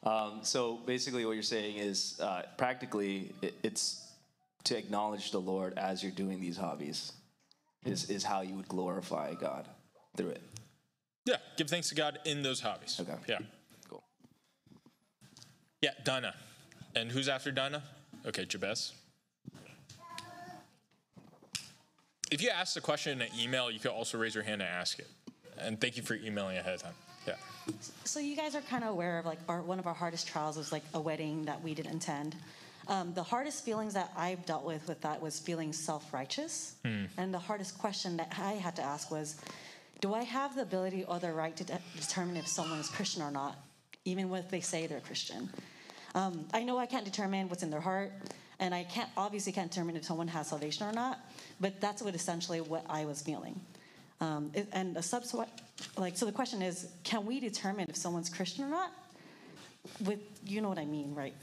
Um, 0.03 0.39
so 0.41 0.77
basically, 0.85 1.25
what 1.25 1.33
you're 1.33 1.43
saying 1.43 1.75
is 1.77 2.17
uh, 2.21 2.43
practically 2.57 3.33
it, 3.41 3.53
it's 3.61 4.09
to 4.63 4.77
acknowledge 4.77 5.31
the 5.31 5.41
Lord 5.41 5.77
as 5.77 6.01
you're 6.01 6.13
doing 6.13 6.39
these 6.39 6.55
hobbies 6.55 7.11
is, 7.85 8.09
is 8.09 8.23
how 8.23 8.41
you 8.41 8.55
would 8.55 8.69
glorify 8.69 9.33
God 9.33 9.67
through 10.15 10.29
it. 10.29 10.41
Yeah, 11.25 11.37
give 11.57 11.69
thanks 11.69 11.89
to 11.89 11.95
God 11.95 12.19
in 12.23 12.41
those 12.41 12.61
hobbies. 12.61 12.97
Okay. 12.99 13.15
Yeah. 13.27 13.39
Cool. 13.89 14.03
Yeah, 15.81 15.91
Dinah. 16.05 16.35
And 16.95 17.11
who's 17.11 17.27
after 17.27 17.51
Dinah? 17.51 17.83
Okay, 18.25 18.45
Jabez. 18.45 18.93
If 22.31 22.43
you 22.43 22.49
ask 22.49 22.75
the 22.75 22.81
question 22.81 23.21
in 23.21 23.27
an 23.27 23.39
email, 23.39 23.71
you 23.71 23.79
could 23.79 23.91
also 23.91 24.17
raise 24.17 24.35
your 24.35 24.43
hand 24.43 24.61
to 24.61 24.67
ask 24.67 24.99
it. 24.99 25.07
And 25.61 25.79
thank 25.79 25.97
you 25.97 26.03
for 26.03 26.15
emailing 26.15 26.57
ahead 26.57 26.75
of 26.75 26.83
time. 26.83 26.93
Yeah. 27.27 27.35
So 28.03 28.19
you 28.19 28.35
guys 28.35 28.55
are 28.55 28.61
kind 28.61 28.83
of 28.83 28.89
aware 28.91 29.19
of 29.19 29.25
like 29.25 29.39
our, 29.47 29.61
one 29.61 29.79
of 29.79 29.87
our 29.87 29.93
hardest 29.93 30.27
trials 30.27 30.57
was 30.57 30.71
like 30.71 30.83
a 30.93 30.99
wedding 30.99 31.45
that 31.45 31.61
we 31.63 31.73
didn't 31.73 31.97
attend. 31.97 32.35
Um, 32.87 33.13
the 33.13 33.21
hardest 33.21 33.63
feelings 33.63 33.93
that 33.93 34.11
I've 34.17 34.45
dealt 34.47 34.63
with 34.63 34.87
with 34.87 34.99
that 35.01 35.21
was 35.21 35.39
feeling 35.39 35.71
self-righteous, 35.73 36.75
and 37.17 37.31
the 37.31 37.39
hardest 37.39 37.77
question 37.77 38.17
that 38.17 38.33
I 38.39 38.53
had 38.53 38.75
to 38.77 38.81
ask 38.81 39.11
was, 39.11 39.35
do 40.01 40.15
I 40.15 40.23
have 40.23 40.55
the 40.55 40.63
ability 40.63 41.03
or 41.03 41.19
the 41.19 41.31
right 41.31 41.55
to 41.57 41.63
de- 41.63 41.79
determine 41.99 42.37
if 42.37 42.47
someone 42.47 42.79
is 42.79 42.89
Christian 42.89 43.21
or 43.21 43.29
not, 43.29 43.57
even 44.05 44.33
if 44.33 44.49
they 44.49 44.61
say 44.61 44.87
they're 44.87 45.01
Christian? 45.01 45.49
Um, 46.15 46.47
I 46.51 46.63
know 46.63 46.79
I 46.79 46.87
can't 46.87 47.05
determine 47.05 47.47
what's 47.49 47.61
in 47.61 47.69
their 47.69 47.81
heart, 47.81 48.11
and 48.59 48.73
I 48.73 48.85
can't 48.85 49.09
obviously 49.15 49.51
can't 49.51 49.69
determine 49.69 49.95
if 49.95 50.05
someone 50.05 50.27
has 50.29 50.47
salvation 50.47 50.87
or 50.87 50.91
not. 50.91 51.19
But 51.59 51.79
that's 51.79 52.01
what 52.01 52.15
essentially 52.15 52.61
what 52.61 52.85
I 52.89 53.05
was 53.05 53.21
feeling. 53.21 53.59
Um, 54.21 54.51
and 54.73 54.97
a 54.97 55.01
sub 55.01 55.23
like 55.97 56.17
so 56.17 56.25
the 56.25 56.31
question 56.31 56.61
is, 56.61 56.88
can 57.03 57.25
we 57.25 57.39
determine 57.39 57.85
if 57.89 57.95
someone's 57.95 58.29
Christian 58.29 58.65
or 58.65 58.69
not? 58.69 58.91
With 60.05 60.19
you 60.45 60.61
know 60.61 60.69
what 60.69 60.77
I 60.77 60.85
mean, 60.85 61.15
right? 61.15 61.33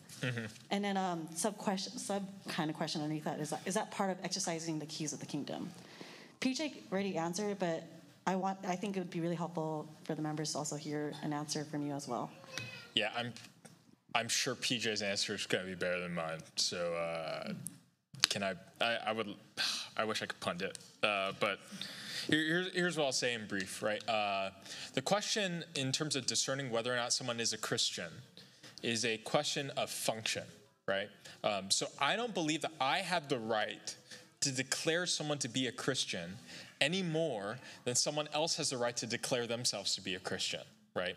And 0.70 0.84
then 0.84 0.96
um, 0.96 1.26
sub 1.34 1.56
question, 1.56 1.96
sub 1.98 2.22
kind 2.48 2.68
of 2.70 2.76
question 2.76 3.00
underneath 3.00 3.24
that 3.24 3.40
is 3.40 3.50
that, 3.50 3.60
is 3.64 3.74
that 3.74 3.90
part 3.90 4.10
of 4.10 4.18
exercising 4.22 4.78
the 4.78 4.86
keys 4.86 5.12
of 5.12 5.20
the 5.20 5.26
kingdom? 5.26 5.70
PJ 6.40 6.92
already 6.92 7.16
answered, 7.16 7.58
but 7.58 7.84
I 8.26 8.36
want 8.36 8.58
I 8.66 8.76
think 8.76 8.96
it 8.96 9.00
would 9.00 9.10
be 9.10 9.20
really 9.20 9.36
helpful 9.36 9.88
for 10.04 10.14
the 10.14 10.22
members 10.22 10.52
to 10.52 10.58
also 10.58 10.76
hear 10.76 11.12
an 11.22 11.32
answer 11.32 11.64
from 11.64 11.86
you 11.86 11.94
as 11.94 12.08
well. 12.08 12.30
Yeah, 12.94 13.10
I'm 13.16 13.32
I'm 14.14 14.28
sure 14.28 14.54
PJ's 14.54 15.02
answer 15.02 15.34
is 15.34 15.46
going 15.46 15.64
to 15.64 15.70
be 15.70 15.76
better 15.76 16.00
than 16.00 16.14
mine. 16.14 16.40
So 16.56 16.94
uh, 16.94 17.52
can 18.28 18.42
I, 18.42 18.54
I? 18.80 18.98
I 19.06 19.12
would. 19.12 19.34
I 19.96 20.04
wish 20.04 20.20
I 20.22 20.26
could 20.26 20.40
punt 20.40 20.60
it, 20.60 20.78
uh, 21.02 21.32
but 21.40 21.58
here, 22.28 22.66
here's, 22.72 22.96
what 22.96 23.04
I'll 23.06 23.12
say 23.12 23.34
in 23.34 23.46
brief. 23.46 23.82
Right, 23.82 24.06
uh, 24.08 24.50
the 24.94 25.02
question 25.02 25.64
in 25.74 25.92
terms 25.92 26.16
of 26.16 26.26
discerning 26.26 26.70
whether 26.70 26.92
or 26.92 26.96
not 26.96 27.12
someone 27.12 27.40
is 27.40 27.52
a 27.52 27.58
Christian 27.58 28.10
is 28.82 29.04
a 29.04 29.18
question 29.18 29.70
of 29.76 29.90
function. 29.90 30.44
Right. 30.86 31.08
Um, 31.42 31.70
so 31.70 31.86
I 32.00 32.14
don't 32.14 32.34
believe 32.34 32.62
that 32.62 32.72
I 32.80 32.98
have 32.98 33.28
the 33.28 33.38
right 33.38 33.94
to 34.40 34.52
declare 34.52 35.06
someone 35.06 35.38
to 35.38 35.48
be 35.48 35.66
a 35.66 35.72
Christian 35.72 36.36
any 36.80 37.02
more 37.02 37.58
than 37.84 37.94
someone 37.94 38.28
else 38.32 38.56
has 38.56 38.70
the 38.70 38.76
right 38.76 38.96
to 38.98 39.06
declare 39.06 39.46
themselves 39.46 39.94
to 39.96 40.00
be 40.00 40.14
a 40.14 40.20
Christian, 40.20 40.60
right? 40.94 41.16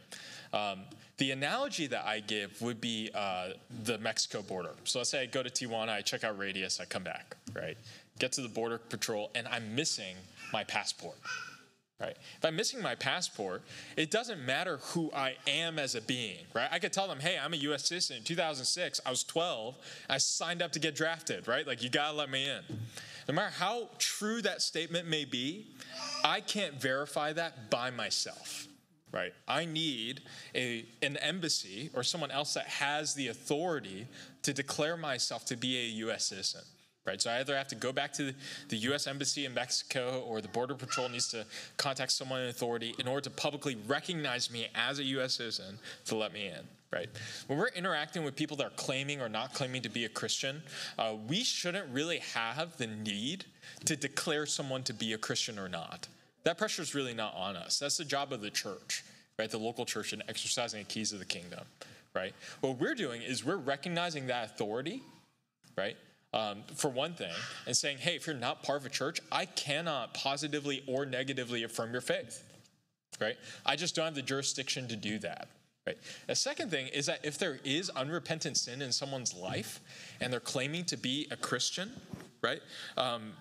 Um, 0.54 0.80
the 1.18 1.32
analogy 1.32 1.86
that 1.88 2.06
I 2.06 2.22
give 2.22 2.62
would 2.62 2.80
be 2.80 3.10
uh, 3.14 3.50
the 3.84 3.98
Mexico 3.98 4.42
border. 4.42 4.72
So 4.86 5.00
let's 5.00 5.12
say 5.12 5.22
I 5.22 5.26
go 5.26 5.44
to 5.44 5.50
Tijuana, 5.50 5.90
I 5.90 6.02
check 6.02 6.24
out 6.24 6.38
Radius, 6.38 6.80
I 6.80 6.86
come 6.86 7.04
back, 7.04 7.36
right? 7.54 7.78
Get 8.20 8.32
to 8.34 8.42
the 8.42 8.50
border 8.50 8.78
patrol, 8.78 9.30
and 9.36 9.48
I'm 9.48 9.76
missing 9.76 10.16
my 10.52 10.64
passport. 10.64 11.18
Right. 12.00 12.16
If 12.38 12.46
I'm 12.46 12.56
missing 12.56 12.82
my 12.82 12.96
passport, 12.96 13.62
it 13.98 14.10
doesn't 14.10 14.46
matter 14.46 14.78
who 14.78 15.12
I 15.14 15.36
am 15.48 15.78
as 15.78 15.96
a 15.96 16.02
being, 16.02 16.46
right? 16.54 16.70
I 16.72 16.80
could 16.80 16.94
tell 16.94 17.10
them, 17.10 17.20
hey, 17.20 17.38
I'm 17.38 17.54
a 17.54 17.58
US 17.58 17.90
citizen. 17.90 18.18
In 18.18 18.24
2006, 18.24 19.02
I 19.06 19.10
was 19.10 19.26
12. 19.26 19.76
I 20.10 20.18
signed 20.18 20.62
up 20.62 20.72
to 20.72 20.80
get 20.80 20.96
drafted, 20.96 21.50
right? 21.50 21.68
Like, 21.68 21.84
you 21.84 21.90
gotta 21.90 22.16
let 22.16 22.30
me 22.30 22.48
in. 22.48 22.62
No 23.28 23.34
matter 23.34 23.54
how 23.54 23.90
true 23.98 24.42
that 24.44 24.62
statement 24.62 25.10
may 25.10 25.26
be, 25.26 25.68
I 26.24 26.40
can't 26.40 26.76
verify 26.76 27.34
that 27.34 27.70
by 27.70 27.90
myself, 27.92 28.68
right? 29.12 29.34
I 29.46 29.66
need 29.66 30.22
a, 30.56 30.86
an 31.02 31.18
embassy 31.18 31.90
or 31.94 32.04
someone 32.04 32.32
else 32.32 32.54
that 32.54 32.68
has 32.68 33.14
the 33.14 33.28
authority 33.28 34.08
to 34.44 34.54
declare 34.54 34.96
myself 34.96 35.44
to 35.48 35.58
be 35.58 35.78
a 35.78 36.06
US 36.08 36.28
citizen 36.28 36.62
right? 37.10 37.20
So 37.20 37.32
I 37.32 37.40
either 37.40 37.58
have 37.58 37.68
to 37.70 37.76
go 37.76 37.92
back 37.92 38.14
to 38.14 38.34
the, 38.70 38.78
U.S. 38.78 39.08
Embassy 39.08 39.46
in 39.46 39.54
Mexico 39.54 40.24
or 40.28 40.42
the 40.42 40.48
Border 40.48 40.76
Patrol 40.76 41.10
needs 41.10 41.28
to 41.30 41.44
contact 41.78 42.12
someone 42.12 42.42
in 42.42 42.50
authority 42.50 42.94
in 43.00 43.08
order 43.08 43.22
to 43.22 43.30
publicly 43.32 43.78
recognize 43.88 44.52
me 44.52 44.68
as 44.76 45.00
a 45.00 45.04
U.S. 45.04 45.34
citizen 45.34 45.80
to 46.06 46.16
let 46.16 46.32
me 46.32 46.48
in, 46.48 46.62
right? 46.94 47.10
When 47.48 47.58
we're 47.58 47.70
interacting 47.70 48.24
with 48.24 48.36
people 48.36 48.56
that 48.58 48.68
are 48.68 48.76
claiming 48.76 49.22
or 49.22 49.28
not 49.28 49.56
claiming 49.56 49.82
to 49.82 49.90
be 49.90 50.06
a 50.06 50.10
Christian, 50.10 50.62
uh, 51.00 51.16
we 51.28 51.44
shouldn't 51.44 51.92
really 51.92 52.20
have 52.20 52.78
the 52.78 52.88
need 52.88 53.46
to 53.86 53.96
declare 53.96 54.46
someone 54.46 54.84
to 54.84 54.94
be 54.94 55.14
a 55.14 55.18
Christian 55.18 55.58
or 55.58 55.68
not. 55.68 56.08
That 56.44 56.60
pressure 56.60 56.84
is 56.84 56.94
really 56.94 57.16
not 57.16 57.34
on 57.36 57.56
us. 57.56 57.80
That's 57.80 57.98
the 57.98 58.06
job 58.06 58.32
of 58.32 58.42
the 58.42 58.52
church, 58.52 59.04
right? 59.40 59.50
The 59.50 59.58
local 59.58 59.86
church 59.86 60.14
in 60.14 60.22
exercising 60.30 60.82
the 60.82 60.86
keys 60.86 61.12
of 61.12 61.18
the 61.18 61.26
kingdom, 61.26 61.66
right? 62.14 62.34
What 62.62 62.80
we're 62.80 62.96
doing 62.96 63.24
is 63.24 63.44
we're 63.44 63.58
recognizing 63.58 64.28
that 64.28 64.46
authority, 64.46 65.02
right? 65.76 65.98
Um, 66.34 66.64
for 66.76 66.90
one 66.90 67.14
thing, 67.14 67.34
and 67.66 67.76
saying, 67.76 67.98
hey, 67.98 68.16
if 68.16 68.28
you're 68.28 68.36
not 68.36 68.64
part 68.64 68.80
of 68.80 68.86
a 68.86 68.90
church, 68.90 69.20
I 69.32 69.46
cannot 69.46 70.14
positively 70.14 70.84
or 70.88 71.06
negatively 71.06 71.64
affirm 71.64 71.92
your 71.92 72.02
faith, 72.02 72.44
right? 73.20 73.36
I 73.66 73.76
just 73.76 73.96
don't 73.96 74.06
have 74.06 74.16
the 74.16 74.22
jurisdiction 74.22 74.88
to 74.90 74.96
do 74.96 75.20
that. 75.20 75.48
Right. 75.88 75.98
A 76.28 76.36
second 76.36 76.70
thing 76.70 76.88
is 76.90 77.08
that 77.08 77.22
if 77.24 77.40
there 77.40 77.60
is 77.64 77.90
unrepentant 77.90 78.58
sin 78.58 78.84
in 78.84 78.92
someone's 78.92 79.34
life 79.34 79.80
and 80.22 80.32
they're 80.32 80.40
claiming 80.40 80.86
to 80.86 80.98
be 80.98 81.28
a 81.32 81.38
Christian, 81.38 81.90
right? 82.44 82.62
Um, 82.96 83.32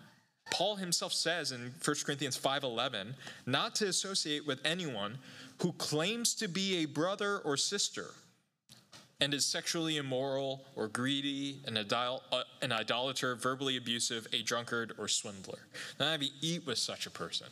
Paul 0.51 0.77
himself 0.77 1.13
says 1.13 1.53
in 1.53 1.75
1 1.85 1.97
Corinthians 2.05 2.39
5:11 2.39 3.15
not 3.45 3.75
to 3.77 3.89
associate 3.89 4.47
with 4.47 4.61
anyone 4.65 5.19
who 5.61 5.73
claims 5.73 6.35
to 6.37 6.49
be 6.49 6.77
a 6.77 6.85
brother 6.87 7.41
or 7.41 7.57
sister 7.59 8.15
and 9.21 9.35
is 9.35 9.45
sexually 9.45 9.97
immoral 9.97 10.65
or 10.77 10.89
greedy, 10.89 11.61
an, 11.67 11.77
idol- 11.77 12.23
uh, 12.31 12.43
an 12.63 12.73
idolater, 12.73 13.35
verbally 13.35 13.77
abusive, 13.77 14.27
a 14.33 14.43
drunkard, 14.43 14.93
or 14.99 15.09
swindler. 15.09 15.59
Not 15.99 16.13
have 16.13 16.23
you 16.23 16.31
eat 16.41 16.67
with 16.67 16.79
such 16.79 17.07
a 17.07 17.11
person. 17.11 17.49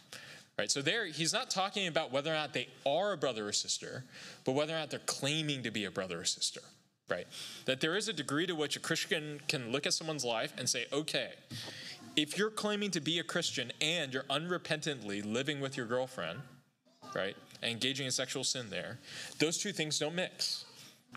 Right? 0.58 0.70
So 0.70 0.80
there, 0.80 1.06
he's 1.06 1.32
not 1.32 1.50
talking 1.50 1.86
about 1.86 2.12
whether 2.12 2.30
or 2.30 2.34
not 2.34 2.54
they 2.54 2.68
are 2.86 3.12
a 3.12 3.16
brother 3.16 3.48
or 3.48 3.52
sister, 3.52 4.04
but 4.44 4.52
whether 4.52 4.74
or 4.74 4.78
not 4.78 4.90
they're 4.90 5.00
claiming 5.00 5.62
to 5.64 5.70
be 5.70 5.84
a 5.84 5.90
brother 5.90 6.20
or 6.20 6.24
sister. 6.24 6.60
Right? 7.08 7.26
That 7.66 7.80
there 7.80 7.96
is 7.96 8.08
a 8.08 8.12
degree 8.12 8.46
to 8.46 8.54
which 8.54 8.76
a 8.76 8.80
Christian 8.80 9.40
can 9.48 9.70
look 9.70 9.86
at 9.86 9.92
someone's 9.92 10.24
life 10.24 10.52
and 10.56 10.68
say, 10.68 10.86
okay, 10.92 11.32
if 12.16 12.38
you're 12.38 12.50
claiming 12.50 12.90
to 12.92 13.00
be 13.00 13.18
a 13.18 13.22
Christian 13.22 13.70
and 13.80 14.14
you're 14.14 14.24
unrepentantly 14.24 15.24
living 15.24 15.60
with 15.60 15.76
your 15.76 15.86
girlfriend, 15.86 16.40
right, 17.14 17.36
and 17.62 17.72
engaging 17.72 18.06
in 18.06 18.12
sexual 18.12 18.42
sin 18.42 18.70
there, 18.70 18.98
those 19.38 19.58
two 19.58 19.72
things 19.72 19.98
don't 19.98 20.14
mix 20.14 20.65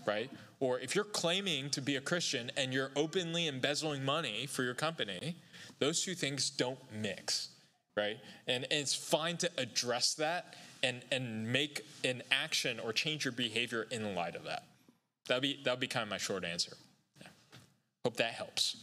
right? 0.05 0.29
Or 0.59 0.79
if 0.79 0.95
you're 0.95 1.03
claiming 1.03 1.69
to 1.71 1.81
be 1.81 1.95
a 1.95 2.01
Christian 2.01 2.51
and 2.57 2.73
you're 2.73 2.91
openly 2.95 3.47
embezzling 3.47 4.03
money 4.03 4.45
for 4.45 4.63
your 4.63 4.73
company, 4.73 5.35
those 5.79 6.03
two 6.03 6.15
things 6.15 6.49
don't 6.49 6.79
mix, 6.93 7.49
right? 7.95 8.17
And, 8.47 8.63
and 8.65 8.73
it's 8.73 8.95
fine 8.95 9.37
to 9.37 9.49
address 9.57 10.13
that 10.15 10.55
and, 10.83 11.01
and 11.11 11.51
make 11.51 11.85
an 12.03 12.23
action 12.31 12.79
or 12.79 12.93
change 12.93 13.25
your 13.25 13.31
behavior 13.31 13.87
in 13.91 14.15
light 14.15 14.35
of 14.35 14.43
that. 14.45 14.63
That'd 15.27 15.43
be, 15.43 15.59
that'd 15.63 15.79
be 15.79 15.87
kind 15.87 16.03
of 16.03 16.09
my 16.09 16.17
short 16.17 16.43
answer. 16.43 16.75
Yeah. 17.21 17.27
Hope 18.03 18.17
that 18.17 18.33
helps. 18.33 18.77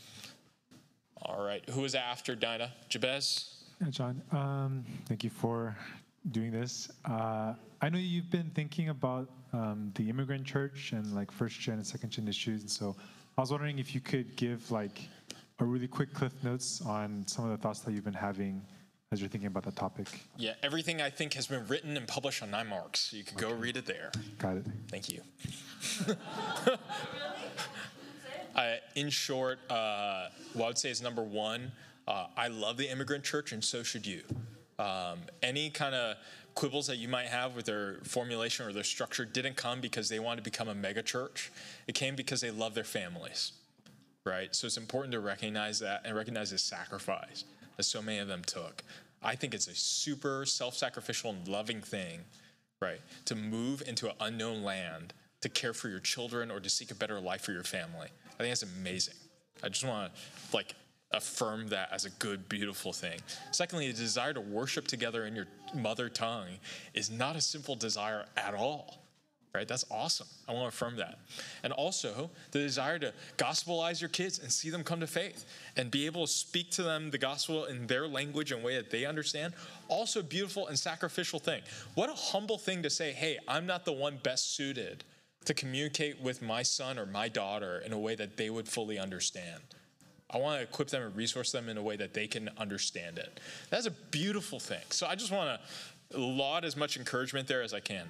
All 1.22 1.44
right. 1.44 1.68
Who 1.70 1.84
is 1.84 1.94
after 1.94 2.34
Dinah? 2.34 2.72
Jabez? 2.88 3.52
John, 3.90 4.22
um, 4.32 4.84
thank 5.06 5.24
you 5.24 5.30
for 5.30 5.76
doing 6.30 6.50
this. 6.50 6.90
Uh, 7.04 7.54
I 7.80 7.88
know 7.90 7.98
you've 7.98 8.30
been 8.30 8.50
thinking 8.54 8.88
about 8.88 9.28
um, 9.56 9.92
the 9.94 10.08
immigrant 10.08 10.44
church 10.44 10.92
and 10.92 11.14
like 11.14 11.30
first 11.30 11.58
gen 11.58 11.74
and 11.74 11.86
second 11.86 12.10
gen 12.10 12.28
issues, 12.28 12.60
and 12.62 12.70
so 12.70 12.96
I 13.38 13.40
was 13.40 13.50
wondering 13.50 13.78
if 13.78 13.94
you 13.94 14.00
could 14.00 14.36
give 14.36 14.70
like 14.70 15.00
a 15.58 15.64
really 15.64 15.88
quick 15.88 16.12
cliff 16.12 16.32
notes 16.42 16.82
on 16.82 17.24
some 17.26 17.44
of 17.44 17.50
the 17.50 17.56
thoughts 17.56 17.80
that 17.80 17.92
you've 17.92 18.04
been 18.04 18.12
having 18.12 18.62
as 19.12 19.20
you're 19.20 19.28
thinking 19.28 19.46
about 19.46 19.62
that 19.62 19.76
topic. 19.76 20.08
Yeah, 20.36 20.54
everything 20.62 21.00
I 21.00 21.10
think 21.10 21.34
has 21.34 21.46
been 21.46 21.66
written 21.68 21.96
and 21.96 22.06
published 22.06 22.42
on 22.42 22.50
Nine 22.50 22.66
Marks. 22.66 23.00
So 23.00 23.16
you 23.16 23.24
can 23.24 23.38
go 23.38 23.52
read 23.52 23.76
it 23.76 23.86
there. 23.86 24.10
Got 24.38 24.58
it. 24.58 24.66
Thank 24.90 25.08
you. 25.08 25.22
uh, 28.56 28.74
in 28.94 29.08
short, 29.10 29.58
uh, 29.70 30.28
what 30.54 30.64
I 30.64 30.68
would 30.68 30.78
say 30.78 30.90
is 30.90 31.00
number 31.00 31.22
one, 31.22 31.72
uh, 32.08 32.26
I 32.36 32.48
love 32.48 32.76
the 32.76 32.90
immigrant 32.90 33.24
church, 33.24 33.52
and 33.52 33.64
so 33.64 33.82
should 33.82 34.06
you. 34.06 34.22
Um, 34.78 35.20
any 35.42 35.70
kind 35.70 35.94
of 35.94 36.16
quibbles 36.56 36.86
that 36.88 36.96
you 36.96 37.06
might 37.06 37.26
have 37.26 37.54
with 37.54 37.66
their 37.66 37.98
formulation 38.02 38.66
or 38.66 38.72
their 38.72 38.82
structure 38.82 39.24
didn't 39.24 39.56
come 39.56 39.80
because 39.80 40.08
they 40.08 40.18
wanted 40.18 40.42
to 40.42 40.50
become 40.50 40.68
a 40.68 40.74
mega 40.74 41.02
church. 41.02 41.52
It 41.86 41.94
came 41.94 42.16
because 42.16 42.40
they 42.40 42.50
love 42.50 42.74
their 42.74 42.82
families, 42.82 43.52
right? 44.24 44.52
So 44.56 44.66
it's 44.66 44.78
important 44.78 45.12
to 45.12 45.20
recognize 45.20 45.78
that 45.80 46.00
and 46.04 46.16
recognize 46.16 46.50
the 46.50 46.58
sacrifice 46.58 47.44
that 47.76 47.82
so 47.84 48.02
many 48.02 48.18
of 48.18 48.26
them 48.26 48.42
took. 48.44 48.82
I 49.22 49.36
think 49.36 49.54
it's 49.54 49.68
a 49.68 49.74
super 49.74 50.46
self 50.46 50.74
sacrificial 50.74 51.30
and 51.30 51.46
loving 51.46 51.82
thing, 51.82 52.20
right? 52.80 53.00
To 53.26 53.36
move 53.36 53.82
into 53.86 54.08
an 54.08 54.14
unknown 54.20 54.62
land 54.62 55.12
to 55.42 55.50
care 55.50 55.74
for 55.74 55.88
your 55.88 56.00
children 56.00 56.50
or 56.50 56.58
to 56.58 56.70
seek 56.70 56.90
a 56.90 56.94
better 56.94 57.20
life 57.20 57.42
for 57.42 57.52
your 57.52 57.64
family. 57.64 58.08
I 58.34 58.36
think 58.38 58.50
that's 58.50 58.62
amazing. 58.62 59.14
I 59.62 59.68
just 59.68 59.84
want 59.84 60.12
to 60.14 60.56
like 60.56 60.74
affirm 61.12 61.68
that 61.68 61.88
as 61.92 62.04
a 62.04 62.10
good, 62.10 62.48
beautiful 62.48 62.92
thing. 62.92 63.18
Secondly, 63.52 63.90
the 63.90 63.98
desire 63.98 64.32
to 64.34 64.40
worship 64.40 64.86
together 64.86 65.26
in 65.26 65.36
your 65.36 65.46
mother 65.74 66.08
tongue 66.08 66.58
is 66.94 67.10
not 67.10 67.36
a 67.36 67.40
simple 67.40 67.76
desire 67.76 68.26
at 68.36 68.54
all. 68.54 69.02
Right? 69.54 69.66
That's 69.66 69.86
awesome. 69.90 70.26
I 70.46 70.52
want 70.52 70.64
to 70.64 70.68
affirm 70.68 70.96
that. 70.96 71.18
And 71.62 71.72
also, 71.72 72.30
the 72.50 72.58
desire 72.58 72.98
to 72.98 73.14
gospelize 73.38 74.02
your 74.02 74.10
kids 74.10 74.38
and 74.38 74.52
see 74.52 74.68
them 74.68 74.84
come 74.84 75.00
to 75.00 75.06
faith 75.06 75.46
and 75.78 75.90
be 75.90 76.04
able 76.04 76.26
to 76.26 76.30
speak 76.30 76.70
to 76.72 76.82
them 76.82 77.10
the 77.10 77.16
gospel 77.16 77.64
in 77.64 77.86
their 77.86 78.06
language 78.06 78.52
and 78.52 78.62
way 78.62 78.76
that 78.76 78.90
they 78.90 79.06
understand. 79.06 79.54
Also, 79.88 80.22
beautiful 80.22 80.66
and 80.66 80.78
sacrificial 80.78 81.38
thing. 81.38 81.62
What 81.94 82.10
a 82.10 82.14
humble 82.14 82.58
thing 82.58 82.82
to 82.82 82.90
say, 82.90 83.12
hey, 83.12 83.38
I'm 83.48 83.64
not 83.64 83.86
the 83.86 83.92
one 83.92 84.18
best 84.22 84.54
suited 84.54 85.04
to 85.46 85.54
communicate 85.54 86.20
with 86.20 86.42
my 86.42 86.62
son 86.62 86.98
or 86.98 87.06
my 87.06 87.28
daughter 87.28 87.82
in 87.86 87.94
a 87.94 87.98
way 87.98 88.14
that 88.14 88.36
they 88.36 88.50
would 88.50 88.68
fully 88.68 88.98
understand. 88.98 89.62
I 90.30 90.38
want 90.38 90.58
to 90.58 90.64
equip 90.64 90.88
them 90.88 91.02
and 91.02 91.14
resource 91.16 91.52
them 91.52 91.68
in 91.68 91.76
a 91.76 91.82
way 91.82 91.96
that 91.96 92.14
they 92.14 92.26
can 92.26 92.50
understand 92.58 93.18
it. 93.18 93.40
That's 93.70 93.86
a 93.86 93.90
beautiful 93.90 94.58
thing. 94.58 94.82
So 94.90 95.06
I 95.06 95.14
just 95.14 95.30
want 95.30 95.60
to 96.12 96.18
laud 96.18 96.64
as 96.64 96.76
much 96.76 96.96
encouragement 96.96 97.48
there 97.48 97.62
as 97.62 97.72
I 97.72 97.80
can. 97.80 98.06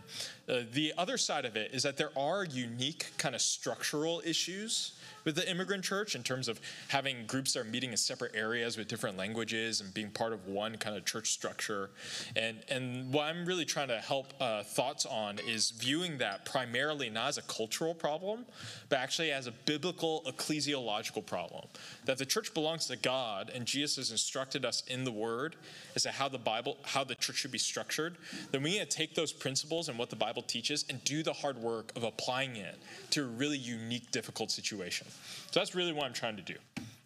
Uh, 0.48 0.60
the 0.72 0.92
other 0.96 1.18
side 1.18 1.44
of 1.44 1.56
it 1.56 1.72
is 1.72 1.82
that 1.82 1.96
there 1.96 2.10
are 2.16 2.44
unique 2.44 3.06
kind 3.18 3.34
of 3.34 3.40
structural 3.40 4.22
issues 4.24 4.92
with 5.26 5.34
the 5.34 5.50
immigrant 5.50 5.84
church 5.84 6.14
in 6.14 6.22
terms 6.22 6.46
of 6.46 6.60
having 6.88 7.26
groups 7.26 7.52
that 7.52 7.60
are 7.60 7.64
meeting 7.64 7.90
in 7.90 7.96
separate 7.96 8.34
areas 8.34 8.78
with 8.78 8.86
different 8.86 9.18
languages 9.18 9.80
and 9.80 9.92
being 9.92 10.08
part 10.08 10.32
of 10.32 10.46
one 10.46 10.76
kind 10.76 10.96
of 10.96 11.04
church 11.04 11.32
structure. 11.32 11.90
And, 12.36 12.58
and 12.70 13.12
what 13.12 13.24
I'm 13.24 13.44
really 13.44 13.64
trying 13.64 13.88
to 13.88 13.98
help 13.98 14.32
uh, 14.40 14.62
thoughts 14.62 15.04
on 15.04 15.40
is 15.46 15.70
viewing 15.70 16.18
that 16.18 16.44
primarily 16.44 17.10
not 17.10 17.28
as 17.28 17.38
a 17.38 17.42
cultural 17.42 17.92
problem, 17.92 18.46
but 18.88 19.00
actually 19.00 19.32
as 19.32 19.48
a 19.48 19.52
biblical 19.52 20.22
ecclesiological 20.26 21.26
problem. 21.26 21.66
That 22.04 22.18
the 22.18 22.26
church 22.26 22.54
belongs 22.54 22.86
to 22.86 22.96
God, 22.96 23.50
and 23.52 23.66
Jesus 23.66 23.96
has 23.96 24.10
instructed 24.12 24.64
us 24.64 24.84
in 24.86 25.02
the 25.02 25.10
Word 25.10 25.56
as 25.96 26.04
to 26.04 26.10
how 26.10 26.28
the 26.28 26.38
Bible, 26.38 26.76
how 26.84 27.02
the 27.02 27.16
church 27.16 27.36
should 27.36 27.50
be 27.50 27.58
structured. 27.58 28.16
Then 28.52 28.62
we 28.62 28.70
need 28.70 28.78
to 28.78 28.96
take 28.96 29.16
those 29.16 29.32
principles 29.32 29.88
and 29.88 29.98
what 29.98 30.10
the 30.10 30.16
Bible 30.16 30.35
teaches 30.42 30.84
and 30.88 31.02
do 31.04 31.22
the 31.22 31.32
hard 31.32 31.58
work 31.58 31.92
of 31.96 32.02
applying 32.04 32.56
it 32.56 32.76
to 33.10 33.24
a 33.24 33.26
really 33.26 33.58
unique, 33.58 34.10
difficult 34.10 34.50
situation. 34.50 35.06
So 35.50 35.60
that's 35.60 35.74
really 35.74 35.92
what 35.92 36.04
I'm 36.04 36.12
trying 36.12 36.36
to 36.36 36.42
do. 36.42 36.54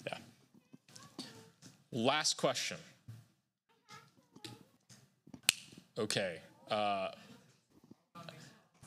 Yeah. 0.07 0.19
Last 1.93 2.37
question. 2.37 2.77
Okay. 5.99 6.39
Uh, 6.71 7.09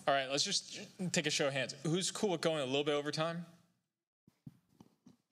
all 0.06 0.13
right, 0.13 0.29
let's 0.29 0.43
just 0.43 0.79
take 1.12 1.27
a 1.27 1.29
show 1.29 1.47
of 1.47 1.53
hands. 1.53 1.75
Who's 1.84 2.12
cool 2.12 2.32
with 2.32 2.41
going 2.41 2.62
a 2.62 2.65
little 2.65 2.84
bit 2.84 2.93
over 2.93 3.12
time? 3.12 3.45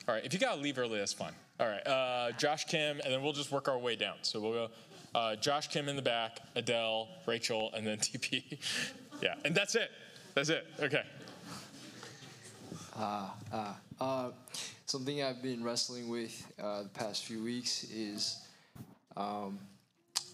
All 0.07 0.15
right, 0.15 0.25
if 0.25 0.33
you 0.33 0.39
got 0.39 0.55
to 0.55 0.61
leave 0.61 0.77
early, 0.77 0.97
that's 0.97 1.13
fine. 1.13 1.33
All 1.59 1.67
right, 1.67 1.85
uh, 1.85 2.31
Josh 2.37 2.65
Kim, 2.65 2.99
and 3.03 3.13
then 3.13 3.21
we'll 3.21 3.33
just 3.33 3.51
work 3.51 3.67
our 3.67 3.77
way 3.77 3.95
down. 3.95 4.15
So 4.21 4.39
we'll 4.39 4.53
go 4.53 4.69
uh, 5.13 5.35
Josh 5.35 5.67
Kim 5.67 5.89
in 5.89 5.95
the 5.95 6.01
back, 6.01 6.39
Adele, 6.55 7.07
Rachel, 7.25 7.71
and 7.73 7.85
then 7.85 7.97
TP. 7.99 8.59
yeah, 9.21 9.35
and 9.45 9.53
that's 9.55 9.75
it. 9.75 9.91
That's 10.33 10.49
it. 10.49 10.65
Okay. 10.79 11.03
Ah, 12.95 13.35
ah. 13.51 13.77
Uh, 13.99 14.31
something 14.85 15.23
I've 15.23 15.41
been 15.41 15.63
wrestling 15.63 16.09
with 16.09 16.45
uh, 16.61 16.83
the 16.83 16.89
past 16.89 17.25
few 17.25 17.43
weeks 17.43 17.83
is 17.85 18.37
um, 19.15 19.59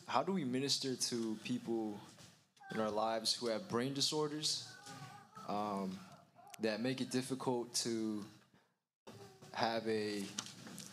how 0.08 0.24
do 0.24 0.32
we 0.32 0.46
minister 0.46 0.96
to 0.96 1.38
people 1.44 2.00
in 2.74 2.80
our 2.80 2.90
lives 2.90 3.34
who 3.34 3.48
have 3.48 3.68
brain 3.70 3.94
disorders 3.94 4.68
um, 5.48 5.98
that 6.62 6.82
make 6.82 7.02
it 7.02 7.12
difficult 7.12 7.74
to 7.76 8.24
have 9.54 9.88
a 9.88 10.24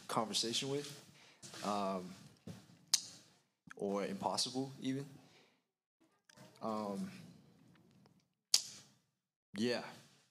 conversation 0.08 0.70
with, 0.70 1.00
um, 1.64 2.04
or 3.76 4.04
impossible 4.04 4.72
even. 4.80 5.04
Um, 6.62 7.10
yeah, 9.56 9.82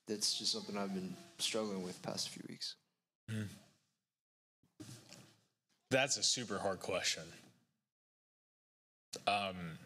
that's 0.08 0.38
just 0.38 0.52
something 0.52 0.78
I've 0.78 0.94
been 0.94 1.16
struggling 1.38 1.84
with 1.84 2.02
past 2.02 2.30
few 2.30 2.44
weeks. 2.50 2.76
That's 5.90 6.18
a 6.18 6.24
super 6.24 6.58
hard 6.58 6.80
question. 6.80 7.24
Um, 9.28 9.78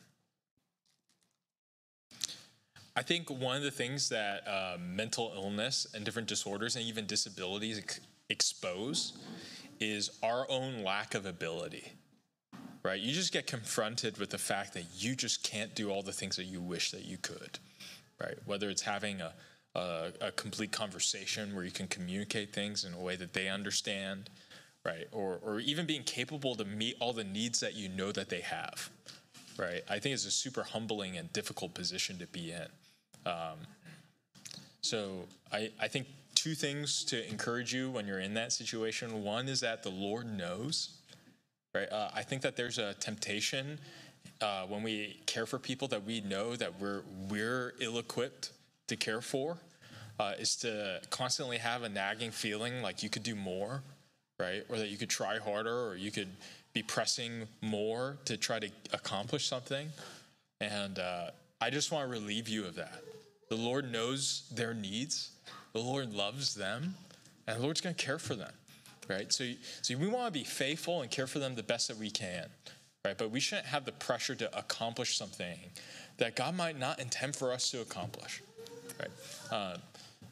I 2.95 3.03
think 3.03 3.29
one 3.29 3.57
of 3.57 3.63
the 3.63 3.71
things 3.71 4.09
that 4.09 4.47
uh, 4.47 4.77
mental 4.79 5.33
illness 5.35 5.85
and 5.93 6.03
different 6.03 6.27
disorders 6.27 6.75
and 6.75 6.85
even 6.85 7.05
disabilities 7.05 7.77
ex- 7.77 7.99
expose 8.29 9.13
is 9.79 10.09
our 10.23 10.49
own 10.49 10.83
lack 10.83 11.13
of 11.13 11.25
ability. 11.25 11.91
Right? 12.87 13.01
You 13.01 13.13
just 13.13 13.33
get 13.33 13.47
confronted 13.47 14.17
with 14.17 14.29
the 14.29 14.37
fact 14.37 14.73
that 14.75 14.85
you 14.95 15.13
just 15.13 15.43
can't 15.43 15.75
do 15.75 15.89
all 15.91 16.01
the 16.01 16.13
things 16.13 16.37
that 16.37 16.45
you 16.45 16.61
wish 16.61 16.91
that 16.91 17.03
you 17.03 17.17
could. 17.17 17.59
Right? 18.17 18.37
Whether 18.45 18.69
it's 18.69 18.81
having 18.81 19.19
a, 19.19 19.33
a, 19.75 20.13
a 20.21 20.31
complete 20.31 20.71
conversation 20.71 21.53
where 21.53 21.65
you 21.65 21.71
can 21.71 21.87
communicate 21.87 22.53
things 22.53 22.85
in 22.85 22.93
a 22.93 22.97
way 22.97 23.17
that 23.17 23.33
they 23.33 23.49
understand, 23.49 24.29
right? 24.85 25.05
Or, 25.11 25.37
or 25.43 25.59
even 25.59 25.85
being 25.85 26.03
capable 26.03 26.55
to 26.55 26.63
meet 26.63 26.95
all 27.01 27.11
the 27.11 27.25
needs 27.25 27.59
that 27.59 27.75
you 27.75 27.89
know 27.89 28.13
that 28.13 28.29
they 28.29 28.39
have, 28.39 28.89
right? 29.59 29.81
I 29.89 29.99
think 29.99 30.13
it's 30.13 30.25
a 30.25 30.31
super 30.31 30.63
humbling 30.63 31.17
and 31.17 31.31
difficult 31.33 31.73
position 31.73 32.17
to 32.19 32.27
be 32.27 32.53
in. 32.53 32.67
Um, 33.29 33.57
so 34.79 35.25
I, 35.51 35.71
I 35.77 35.89
think 35.89 36.07
two 36.35 36.55
things 36.55 37.03
to 37.03 37.29
encourage 37.29 37.73
you 37.73 37.91
when 37.91 38.07
you're 38.07 38.21
in 38.21 38.33
that 38.35 38.53
situation. 38.53 39.23
One 39.23 39.49
is 39.49 39.59
that 39.59 39.83
the 39.83 39.91
Lord 39.91 40.25
knows, 40.25 40.96
right? 41.73 41.91
Uh, 41.91 42.09
I 42.13 42.23
think 42.23 42.41
that 42.41 42.55
there's 42.55 42.77
a 42.77 42.93
temptation 42.95 43.79
uh, 44.41 44.63
when 44.63 44.83
we 44.83 45.19
care 45.25 45.45
for 45.45 45.57
people 45.59 45.87
that 45.87 46.03
we 46.03 46.21
know 46.21 46.55
that 46.55 46.79
we're 46.79 47.01
we're 47.29 47.73
ill-equipped 47.79 48.51
to 48.87 48.95
care 48.95 49.21
for, 49.21 49.57
uh, 50.19 50.33
is 50.39 50.55
to 50.57 51.01
constantly 51.09 51.57
have 51.57 51.83
a 51.83 51.89
nagging 51.89 52.31
feeling 52.31 52.81
like 52.81 53.03
you 53.03 53.09
could 53.09 53.23
do 53.23 53.35
more, 53.35 53.81
right? 54.39 54.63
Or 54.69 54.77
that 54.77 54.89
you 54.89 54.97
could 54.97 55.09
try 55.09 55.37
harder, 55.39 55.87
or 55.87 55.95
you 55.95 56.11
could 56.11 56.29
be 56.73 56.83
pressing 56.83 57.47
more 57.61 58.17
to 58.25 58.37
try 58.37 58.59
to 58.59 58.69
accomplish 58.93 59.47
something. 59.47 59.89
And 60.61 60.99
uh, 60.99 61.31
I 61.59 61.69
just 61.69 61.91
want 61.91 62.07
to 62.07 62.11
relieve 62.11 62.47
you 62.47 62.65
of 62.65 62.75
that. 62.75 63.01
The 63.49 63.55
Lord 63.55 63.91
knows 63.91 64.43
their 64.53 64.73
needs. 64.73 65.31
The 65.73 65.79
Lord 65.79 66.13
loves 66.13 66.55
them, 66.55 66.95
and 67.47 67.57
the 67.57 67.63
Lord's 67.63 67.81
going 67.81 67.95
to 67.95 68.05
care 68.05 68.19
for 68.19 68.35
them, 68.35 68.51
right? 69.09 69.31
So, 69.31 69.49
so 69.81 69.97
we 69.97 70.07
want 70.07 70.33
to 70.33 70.39
be 70.39 70.45
faithful 70.45 71.01
and 71.01 71.11
care 71.11 71.27
for 71.27 71.39
them 71.39 71.55
the 71.55 71.63
best 71.63 71.87
that 71.87 71.97
we 71.97 72.09
can, 72.09 72.47
right? 73.05 73.17
But 73.17 73.31
we 73.31 73.39
shouldn't 73.39 73.67
have 73.67 73.85
the 73.85 73.91
pressure 73.91 74.35
to 74.35 74.57
accomplish 74.57 75.17
something 75.17 75.57
that 76.17 76.35
God 76.35 76.55
might 76.55 76.79
not 76.79 76.99
intend 76.99 77.35
for 77.35 77.51
us 77.51 77.71
to 77.71 77.81
accomplish, 77.81 78.41
right? 78.99 79.11
Uh, 79.51 79.77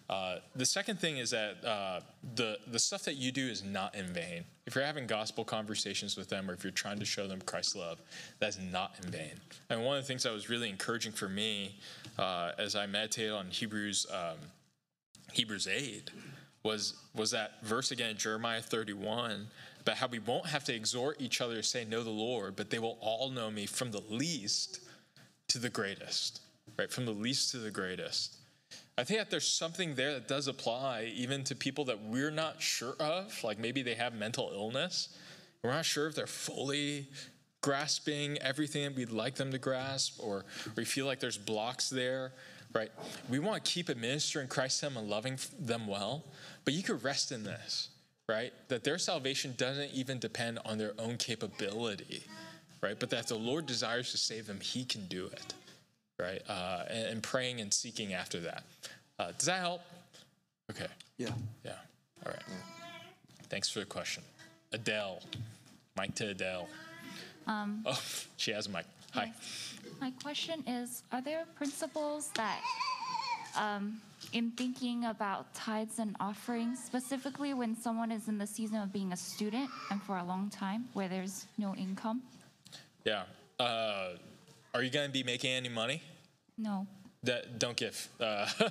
uh, 0.07 0.37
the 0.55 0.65
second 0.65 0.99
thing 0.99 1.17
is 1.17 1.31
that 1.31 1.63
uh, 1.65 1.99
the 2.35 2.59
the 2.67 2.77
stuff 2.77 3.03
that 3.03 3.15
you 3.15 3.31
do 3.31 3.47
is 3.47 3.63
not 3.63 3.95
in 3.95 4.05
vain. 4.05 4.43
If 4.67 4.75
you're 4.75 4.83
having 4.83 5.07
gospel 5.07 5.43
conversations 5.43 6.15
with 6.15 6.29
them, 6.29 6.49
or 6.49 6.53
if 6.53 6.63
you're 6.63 6.71
trying 6.71 6.99
to 6.99 7.05
show 7.05 7.27
them 7.27 7.41
Christ's 7.41 7.75
love, 7.75 7.99
that's 8.39 8.59
not 8.59 8.95
in 9.03 9.09
vain. 9.09 9.33
And 9.69 9.83
one 9.83 9.97
of 9.97 10.03
the 10.03 10.07
things 10.07 10.23
that 10.23 10.31
was 10.31 10.47
really 10.47 10.69
encouraging 10.69 11.11
for 11.11 11.27
me 11.27 11.79
uh, 12.19 12.51
as 12.59 12.75
I 12.75 12.85
meditated 12.85 13.31
on 13.31 13.47
Hebrews 13.47 14.05
um, 14.11 14.37
Hebrews 15.33 15.67
eight 15.67 16.11
was 16.65 16.95
was 17.13 17.31
that 17.31 17.63
verse 17.63 17.91
again 17.91 18.09
in 18.09 18.17
Jeremiah 18.17 18.61
31 18.61 19.47
about 19.81 19.97
how 19.97 20.07
we 20.07 20.19
won't 20.19 20.47
have 20.47 20.63
to 20.65 20.73
exhort 20.73 21.21
each 21.21 21.39
other 21.39 21.55
to 21.57 21.63
say 21.63 21.85
know 21.85 22.03
the 22.03 22.09
Lord, 22.09 22.55
but 22.55 22.71
they 22.71 22.79
will 22.79 22.97
all 22.99 23.29
know 23.29 23.51
me 23.51 23.67
from 23.67 23.91
the 23.91 24.01
least 24.09 24.79
to 25.47 25.59
the 25.59 25.69
greatest, 25.69 26.41
right? 26.77 26.91
From 26.91 27.05
the 27.05 27.11
least 27.11 27.51
to 27.51 27.59
the 27.59 27.69
greatest. 27.69 28.37
I 28.97 29.03
think 29.03 29.19
that 29.19 29.29
there's 29.29 29.47
something 29.47 29.93
there 29.93 30.13
that 30.13 30.27
does 30.27 30.47
apply 30.47 31.11
even 31.15 31.43
to 31.45 31.55
people 31.55 31.85
that 31.85 32.01
we're 32.01 32.31
not 32.31 32.61
sure 32.61 32.95
of, 32.99 33.43
like 33.43 33.59
maybe 33.59 33.83
they 33.83 33.93
have 33.93 34.15
mental 34.15 34.49
illness. 34.51 35.15
We're 35.61 35.71
not 35.71 35.85
sure 35.85 36.07
if 36.07 36.15
they're 36.15 36.25
fully 36.27 37.07
grasping 37.61 38.37
everything 38.39 38.83
that 38.85 38.95
we'd 38.95 39.11
like 39.11 39.35
them 39.35 39.51
to 39.51 39.57
grasp, 39.59 40.19
or 40.19 40.45
we 40.75 40.85
feel 40.85 41.05
like 41.05 41.19
there's 41.19 41.37
blocks 41.37 41.89
there, 41.89 42.31
right? 42.75 42.91
We 43.29 43.39
want 43.39 43.63
to 43.63 43.71
keep 43.71 43.89
administering 43.89 44.47
Christ 44.47 44.81
to 44.81 44.87
them 44.87 44.97
and 44.97 45.09
loving 45.09 45.39
them 45.59 45.87
well, 45.87 46.23
but 46.65 46.73
you 46.73 46.83
could 46.83 47.03
rest 47.03 47.31
in 47.31 47.43
this, 47.43 47.89
right? 48.27 48.53
That 48.67 48.83
their 48.83 48.97
salvation 48.97 49.55
doesn't 49.57 49.91
even 49.91 50.19
depend 50.19 50.59
on 50.65 50.77
their 50.77 50.93
own 50.99 51.17
capability, 51.17 52.23
right? 52.81 52.99
But 52.99 53.09
that 53.09 53.21
if 53.21 53.27
the 53.27 53.35
Lord 53.35 53.65
desires 53.65 54.11
to 54.11 54.17
save 54.17 54.45
them, 54.45 54.59
He 54.59 54.83
can 54.83 55.07
do 55.07 55.25
it 55.27 55.53
right? 56.19 56.41
Uh, 56.47 56.83
and, 56.89 57.07
and, 57.07 57.23
praying 57.23 57.61
and 57.61 57.73
seeking 57.73 58.13
after 58.13 58.39
that. 58.41 58.63
Uh, 59.19 59.31
does 59.37 59.47
that 59.47 59.59
help? 59.59 59.81
Okay. 60.71 60.87
Yeah. 61.17 61.29
Yeah. 61.63 61.71
All 62.25 62.31
right. 62.31 62.43
Yeah. 62.47 62.55
Thanks 63.49 63.69
for 63.69 63.79
the 63.79 63.85
question. 63.85 64.23
Adele. 64.71 65.21
Mic 65.97 66.15
to 66.15 66.29
Adele. 66.29 66.67
Um, 67.47 67.83
oh, 67.85 68.01
she 68.37 68.51
has 68.51 68.67
a 68.67 68.69
mic. 68.69 68.85
Hi. 69.15 69.31
My 70.01 70.11
question 70.21 70.61
is 70.67 71.03
Are 71.13 71.21
there 71.21 71.45
principles 71.55 72.31
that, 72.35 72.59
um, 73.57 74.01
in 74.33 74.51
thinking 74.51 75.05
about 75.05 75.53
tithes 75.53 75.99
and 75.99 76.17
offerings, 76.19 76.83
specifically 76.83 77.53
when 77.53 77.77
someone 77.77 78.11
is 78.11 78.27
in 78.27 78.37
the 78.37 78.45
season 78.45 78.75
of 78.75 78.91
being 78.91 79.13
a 79.13 79.17
student 79.17 79.69
and 79.89 80.03
for 80.03 80.17
a 80.17 80.23
long 80.25 80.49
time 80.49 80.89
where 80.91 81.07
there's 81.07 81.47
no 81.57 81.73
income? 81.75 82.23
Yeah. 83.05 83.23
Uh, 83.57 84.17
are 84.73 84.83
you 84.83 84.89
going 84.89 85.07
to 85.07 85.13
be 85.13 85.23
making 85.23 85.51
any 85.51 85.69
money? 85.69 86.01
No. 86.57 86.85
That, 87.23 87.57
don't 87.57 87.77
give. 87.77 88.09
Uh, 88.19 88.49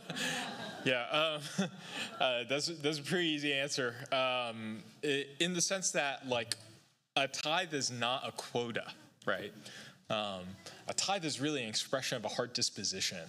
yeah, 0.84 1.38
um, 1.58 1.68
uh, 2.20 2.44
that's 2.50 2.66
that's 2.66 2.98
a 2.98 3.02
pretty 3.02 3.28
easy 3.28 3.54
answer. 3.54 3.94
Um, 4.12 4.82
in 5.02 5.54
the 5.54 5.62
sense 5.62 5.92
that 5.92 6.28
like 6.28 6.54
a 7.16 7.28
tithe 7.28 7.72
is 7.72 7.90
not 7.90 8.28
a 8.28 8.32
quota, 8.32 8.84
right? 9.24 9.54
Um, 10.10 10.42
a 10.88 10.94
tithe 10.94 11.24
is 11.24 11.40
really 11.40 11.62
an 11.62 11.68
expression 11.68 12.16
of 12.16 12.24
a 12.24 12.28
heart 12.28 12.54
disposition, 12.54 13.26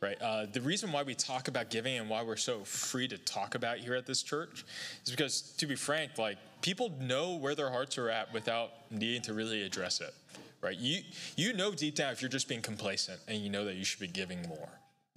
right? 0.00 0.20
Uh, 0.20 0.46
the 0.52 0.60
reason 0.60 0.90
why 0.90 1.02
we 1.02 1.14
talk 1.14 1.48
about 1.48 1.70
giving 1.70 1.96
and 1.96 2.08
why 2.10 2.22
we're 2.22 2.36
so 2.36 2.64
free 2.64 3.08
to 3.08 3.18
talk 3.18 3.54
about 3.54 3.78
here 3.78 3.94
at 3.94 4.06
this 4.06 4.22
church 4.22 4.64
is 5.04 5.10
because, 5.10 5.54
to 5.58 5.66
be 5.66 5.76
frank, 5.76 6.18
like 6.18 6.38
people 6.60 6.92
know 7.00 7.36
where 7.36 7.54
their 7.54 7.70
hearts 7.70 7.98
are 7.98 8.10
at 8.10 8.32
without 8.32 8.70
needing 8.90 9.22
to 9.22 9.34
really 9.34 9.62
address 9.62 10.00
it 10.00 10.14
right? 10.60 10.76
You 10.76 11.02
you 11.36 11.52
know 11.52 11.72
deep 11.72 11.94
down 11.94 12.12
if 12.12 12.22
you're 12.22 12.28
just 12.28 12.48
being 12.48 12.62
complacent 12.62 13.20
and 13.28 13.38
you 13.38 13.50
know 13.50 13.64
that 13.64 13.76
you 13.76 13.84
should 13.84 14.00
be 14.00 14.08
giving 14.08 14.42
more, 14.48 14.68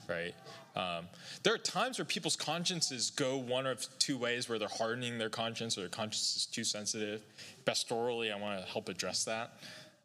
right? 0.08 0.34
Um, 0.76 1.06
there 1.44 1.54
are 1.54 1.58
times 1.58 1.98
where 2.00 2.06
people's 2.06 2.36
consciences 2.36 3.10
go 3.10 3.38
one 3.38 3.66
of 3.66 3.86
two 4.00 4.18
ways, 4.18 4.48
where 4.48 4.58
they're 4.58 4.70
hardening 4.70 5.18
their 5.18 5.30
conscience 5.30 5.78
or 5.78 5.82
their 5.82 5.90
conscience 5.90 6.36
is 6.38 6.46
too 6.46 6.64
sensitive. 6.64 7.22
Pastorally, 7.66 8.34
I 8.34 8.40
want 8.40 8.64
to 8.64 8.72
help 8.72 8.88
address 8.88 9.26
that. 9.26 9.60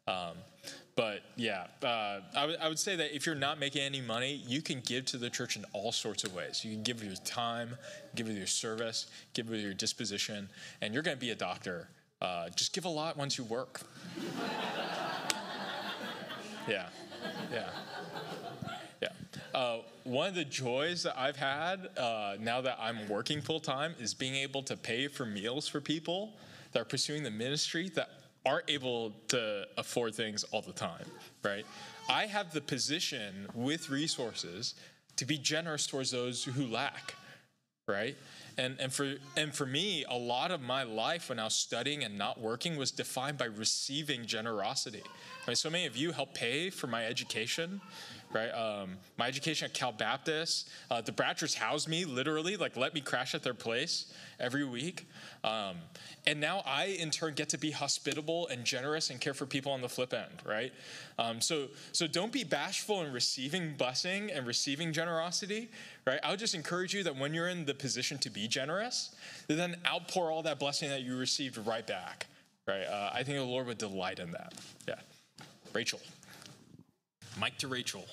Um, 0.07 0.33
but 0.95 1.21
yeah, 1.35 1.67
uh, 1.83 2.21
I, 2.35 2.41
w- 2.41 2.57
I 2.59 2.67
would 2.67 2.79
say 2.79 2.95
that 2.95 3.15
if 3.15 3.25
you're 3.25 3.35
not 3.35 3.59
making 3.59 3.83
any 3.83 4.01
money, 4.01 4.41
you 4.47 4.61
can 4.63 4.79
give 4.81 5.05
to 5.07 5.17
the 5.17 5.29
church 5.29 5.55
in 5.55 5.63
all 5.73 5.91
sorts 5.91 6.23
of 6.23 6.33
ways. 6.33 6.65
You 6.65 6.73
can 6.73 6.81
give 6.81 7.03
your 7.03 7.13
time, 7.23 7.77
give 8.15 8.27
with 8.27 8.37
your 8.37 8.47
service, 8.47 9.05
give 9.33 9.47
with 9.49 9.59
your 9.59 9.73
disposition, 9.75 10.49
and 10.81 10.93
you're 10.93 11.03
going 11.03 11.15
to 11.15 11.21
be 11.21 11.29
a 11.29 11.35
doctor. 11.35 11.87
Uh, 12.19 12.49
just 12.49 12.73
give 12.73 12.85
a 12.85 12.89
lot 12.89 13.15
once 13.15 13.37
you 13.37 13.43
work. 13.43 13.81
Yeah, 16.67 16.87
yeah, 17.49 17.69
yeah. 19.01 19.09
Uh, 19.53 19.77
one 20.03 20.27
of 20.27 20.35
the 20.35 20.43
joys 20.43 21.03
that 21.03 21.17
I've 21.17 21.37
had 21.37 21.87
uh, 21.97 22.35
now 22.41 22.59
that 22.59 22.77
I'm 22.77 23.07
working 23.07 23.41
full 23.41 23.61
time 23.61 23.95
is 23.99 24.13
being 24.13 24.35
able 24.35 24.61
to 24.63 24.75
pay 24.75 25.07
for 25.07 25.25
meals 25.25 25.67
for 25.69 25.79
people 25.79 26.33
that 26.73 26.81
are 26.81 26.85
pursuing 26.85 27.23
the 27.23 27.31
ministry 27.31 27.89
that 27.95 28.16
aren't 28.47 28.69
able 28.69 29.11
to 29.27 29.67
afford 29.77 30.15
things 30.15 30.43
all 30.51 30.61
the 30.61 30.73
time, 30.73 31.05
right? 31.43 31.65
I 32.09 32.25
have 32.25 32.53
the 32.53 32.61
position 32.61 33.47
with 33.53 33.89
resources 33.89 34.75
to 35.17 35.25
be 35.25 35.37
generous 35.37 35.85
towards 35.85 36.11
those 36.11 36.45
who 36.45 36.65
lack, 36.67 37.15
right? 37.87 38.15
And, 38.57 38.75
and, 38.79 38.91
for, 38.91 39.15
and 39.35 39.53
for 39.53 39.65
me, 39.65 40.05
a 40.09 40.17
lot 40.17 40.51
of 40.51 40.61
my 40.61 40.83
life 40.83 41.29
when 41.29 41.39
I 41.39 41.43
was 41.43 41.53
studying 41.53 42.03
and 42.03 42.17
not 42.17 42.39
working 42.39 42.75
was 42.77 42.89
defined 42.91 43.37
by 43.37 43.45
receiving 43.45 44.25
generosity. 44.25 45.03
I 45.45 45.49
mean, 45.49 45.55
so 45.55 45.69
many 45.69 45.85
of 45.85 45.95
you 45.95 46.11
helped 46.11 46.33
pay 46.33 46.69
for 46.69 46.87
my 46.87 47.05
education, 47.05 47.81
right? 48.33 48.49
Um, 48.49 48.97
my 49.17 49.27
education 49.27 49.65
at 49.65 49.73
Cal 49.73 49.91
Baptist. 49.91 50.69
Uh, 50.91 51.01
the 51.01 51.11
Bratchers 51.11 51.55
housed 51.55 51.87
me, 51.87 52.05
literally, 52.05 52.57
like 52.57 52.75
let 52.75 52.93
me 52.93 53.01
crash 53.01 53.33
at 53.33 53.43
their 53.43 53.53
place 53.53 54.13
every 54.39 54.65
week. 54.65 55.07
Um, 55.43 55.77
and 56.25 56.39
now 56.39 56.61
I, 56.65 56.97
in 56.99 57.09
turn, 57.09 57.33
get 57.33 57.49
to 57.49 57.57
be 57.57 57.71
hospitable 57.71 58.47
and 58.47 58.65
generous 58.65 59.09
and 59.09 59.19
care 59.21 59.33
for 59.33 59.45
people 59.45 59.71
on 59.71 59.81
the 59.81 59.89
flip 59.89 60.13
end, 60.13 60.41
right? 60.45 60.73
Um, 61.17 61.41
so, 61.41 61.67
so 61.93 62.05
don't 62.05 62.31
be 62.31 62.43
bashful 62.43 63.01
in 63.03 63.13
receiving 63.13 63.75
blessing 63.75 64.31
and 64.31 64.45
receiving 64.45 64.91
generosity, 64.91 65.69
right? 66.05 66.19
I 66.23 66.31
would 66.31 66.39
just 66.39 66.55
encourage 66.55 66.93
you 66.93 67.03
that 67.03 67.15
when 67.15 67.33
you're 67.33 67.49
in 67.49 67.65
the 67.65 67.73
position 67.73 68.17
to 68.19 68.29
be 68.29 68.47
generous, 68.47 69.15
then 69.47 69.77
outpour 69.85 70.31
all 70.31 70.43
that 70.43 70.59
blessing 70.59 70.89
that 70.89 71.01
you 71.01 71.17
received 71.17 71.57
right 71.65 71.87
back, 71.87 72.27
right? 72.67 72.83
Uh, 72.83 73.11
I 73.13 73.23
think 73.23 73.37
the 73.37 73.43
Lord 73.43 73.67
would 73.67 73.77
delight 73.77 74.19
in 74.19 74.31
that. 74.31 74.53
Yeah. 74.87 74.95
Rachel. 75.73 75.99
Mic 77.39 77.57
to 77.59 77.67
Rachel. 77.67 78.05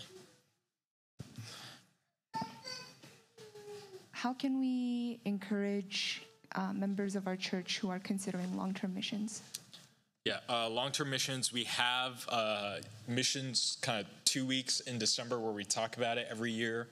How 4.10 4.34
can 4.34 4.58
we 4.58 5.20
encourage 5.24 6.22
uh, 6.54 6.72
members 6.72 7.16
of 7.16 7.26
our 7.26 7.36
church 7.36 7.78
who 7.78 7.90
are 7.90 7.98
considering 7.98 8.56
long 8.56 8.74
term 8.74 8.94
missions? 8.94 9.42
Yeah, 10.24 10.38
uh, 10.48 10.68
long 10.68 10.92
term 10.92 11.10
missions. 11.10 11.52
We 11.52 11.64
have 11.64 12.26
uh, 12.28 12.76
missions 13.08 13.78
kind 13.80 14.00
of 14.00 14.06
two 14.24 14.46
weeks 14.46 14.80
in 14.80 14.98
December 14.98 15.38
where 15.38 15.52
we 15.52 15.64
talk 15.64 15.96
about 15.96 16.18
it 16.18 16.26
every 16.30 16.52
year. 16.52 16.88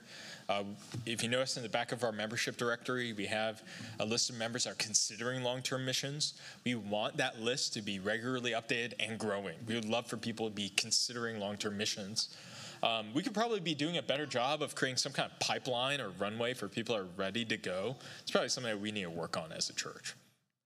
Uh, 0.49 0.65
if 1.07 1.23
you 1.23 1.29
notice 1.29 1.57
in 1.57 1.63
the 1.63 1.69
back 1.69 1.93
of 1.93 2.05
our 2.05 2.13
membership 2.13 2.57
directory, 2.57 3.13
we 3.13 3.27
have 3.27 3.63
a 4.01 4.05
list 4.05 4.31
of 4.31 4.37
members 4.37 4.65
that 4.65 4.73
are 4.73 4.77
considering 4.77 5.43
long 5.43 5.63
term 5.63 5.85
missions. 5.85 6.35
We 6.65 6.75
want 6.75 7.17
that 7.17 7.41
list 7.41 7.73
to 7.75 7.83
be 7.83 7.99
regularly 7.99 8.53
updated 8.53 8.95
and 9.01 9.19
growing. 9.19 9.55
We 9.67 9.75
would 9.75 9.85
love 9.85 10.07
for 10.07 10.17
people 10.17 10.49
to 10.49 10.55
be 10.55 10.69
considering 10.71 11.39
long 11.39 11.57
term 11.57 11.77
missions. 11.77 12.37
Um, 12.83 13.15
we 13.15 13.23
could 13.23 13.35
probably 13.35 13.61
be 13.61 13.75
doing 13.75 13.99
a 13.99 14.03
better 14.03 14.27
job 14.27 14.61
of 14.61 14.75
creating 14.75 14.97
some 14.97 15.13
kind 15.13 15.31
of 15.31 15.39
pipeline 15.39 16.01
or 16.01 16.11
runway 16.19 16.53
for 16.53 16.67
people 16.67 16.97
who 16.97 17.03
are 17.03 17.07
ready 17.17 17.45
to 17.45 17.57
go. 17.57 17.97
It's 18.23 18.31
probably 18.31 18.49
something 18.49 18.73
that 18.73 18.81
we 18.81 18.91
need 18.91 19.05
to 19.05 19.11
work 19.11 19.37
on 19.37 19.53
as 19.53 19.71
a 19.71 19.73
church. 19.73 20.15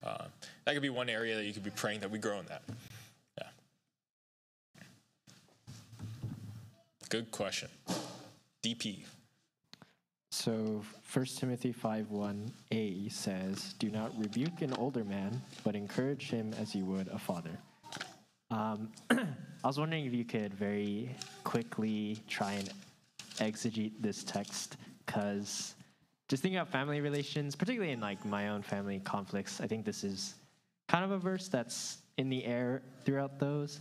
uh, 0.03 0.25
that 0.65 0.73
could 0.73 0.83
be 0.83 0.89
one 0.89 1.11
area 1.11 1.37
that 1.37 1.45
you 1.45 1.53
could 1.53 1.65
be 1.65 1.71
praying 1.71 2.01
that 2.01 2.11
we 2.11 2.19
grow 2.19 2.39
in 2.39 2.47
that. 2.47 2.63
Yeah. 3.39 3.49
Good 7.11 7.31
question. 7.31 7.69
DP. 8.63 9.05
So 10.37 10.83
1 11.15 11.25
Timothy 11.39 11.73
5:1a 11.73 13.11
says, 13.11 13.73
"Do 13.79 13.91
not 13.91 14.17
rebuke 14.19 14.61
an 14.61 14.75
older 14.75 15.03
man, 15.03 15.43
but 15.65 15.75
encourage 15.75 16.29
him 16.29 16.53
as 16.59 16.75
you 16.75 16.85
would 16.85 17.09
a 17.09 17.19
father." 17.19 17.59
Um, 18.51 18.93
I 19.11 19.67
was 19.67 19.81
wondering 19.81 20.05
if 20.05 20.13
you 20.13 20.27
could 20.27 20.53
very 20.53 21.17
quickly 21.43 22.19
try 22.29 22.53
and 22.53 22.71
exegete 23.39 23.95
this 23.99 24.25
text, 24.25 24.77
because 25.07 25.75
just 26.29 26.43
thinking 26.43 26.59
about 26.59 26.71
family 26.71 27.01
relations, 27.01 27.57
particularly 27.57 27.93
in 27.93 28.01
like 28.01 28.23
my 28.27 28.49
own 28.49 28.61
family 28.61 29.01
conflicts, 29.01 29.63
I 29.63 29.67
think 29.67 29.87
this 29.87 30.05
is 30.05 30.35
kind 30.87 31.03
of 31.03 31.13
a 31.13 31.19
verse 31.19 31.49
that's 31.49 32.03
in 32.19 32.29
the 32.29 32.45
air 32.45 32.83
throughout 33.07 33.39
those. 33.39 33.81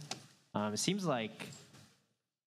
Um, 0.53 0.73
it 0.73 0.77
seems 0.77 1.05
like 1.05 1.49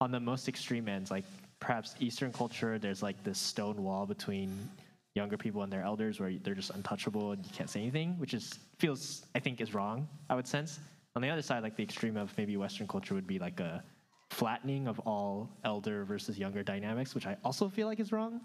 on 0.01 0.09
the 0.09 0.19
most 0.19 0.49
extreme 0.49 0.89
ends, 0.89 1.11
like 1.11 1.25
perhaps 1.59 1.95
Eastern 1.99 2.31
culture, 2.31 2.79
there's 2.79 3.03
like 3.03 3.23
this 3.23 3.37
stone 3.39 3.83
wall 3.83 4.05
between 4.05 4.69
younger 5.15 5.37
people 5.37 5.63
and 5.63 5.71
their 5.73 5.83
elders 5.83 6.19
where 6.19 6.31
they're 6.43 6.55
just 6.55 6.69
untouchable 6.71 7.31
and 7.33 7.43
you 7.45 7.51
can't 7.53 7.69
say 7.69 7.81
anything, 7.81 8.17
which 8.19 8.33
is 8.33 8.59
feels 8.77 9.25
I 9.35 9.39
think 9.39 9.59
is 9.59 9.73
wrong. 9.73 10.07
I 10.29 10.35
would 10.35 10.47
sense. 10.47 10.79
On 11.15 11.21
the 11.21 11.29
other 11.29 11.41
side, 11.41 11.63
like 11.63 11.75
the 11.75 11.83
extreme 11.83 12.15
of 12.17 12.35
maybe 12.37 12.55
Western 12.55 12.87
culture 12.87 13.13
would 13.15 13.27
be 13.27 13.39
like 13.39 13.59
a 13.59 13.83
flattening 14.29 14.87
of 14.87 14.99
all 14.99 15.49
elder 15.65 16.05
versus 16.05 16.37
younger 16.37 16.63
dynamics, 16.63 17.15
which 17.15 17.25
I 17.25 17.35
also 17.43 17.67
feel 17.67 17.87
like 17.87 17.99
is 17.99 18.11
wrong. 18.11 18.39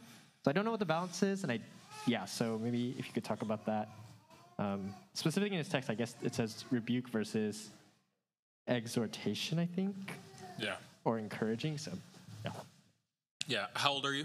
So 0.44 0.50
I 0.50 0.52
don't 0.52 0.64
know 0.64 0.70
what 0.70 0.80
the 0.80 0.86
balance 0.86 1.22
is, 1.22 1.42
and 1.42 1.52
I, 1.52 1.60
yeah. 2.06 2.24
So 2.24 2.58
maybe 2.62 2.94
if 2.98 3.06
you 3.06 3.12
could 3.12 3.24
talk 3.24 3.42
about 3.42 3.64
that. 3.66 3.90
Um, 4.58 4.94
specifically 5.14 5.56
in 5.56 5.60
this 5.60 5.68
text, 5.68 5.90
I 5.90 5.94
guess 5.94 6.16
it 6.22 6.34
says 6.34 6.64
rebuke 6.70 7.08
versus 7.08 7.70
exhortation. 8.68 9.58
I 9.58 9.66
think, 9.66 9.94
Yeah. 10.58 10.76
or 11.04 11.18
encouraging. 11.18 11.76
So, 11.78 11.92
yeah. 13.46 13.66
How 13.74 13.92
old 13.92 14.06
are 14.06 14.14
you? 14.14 14.24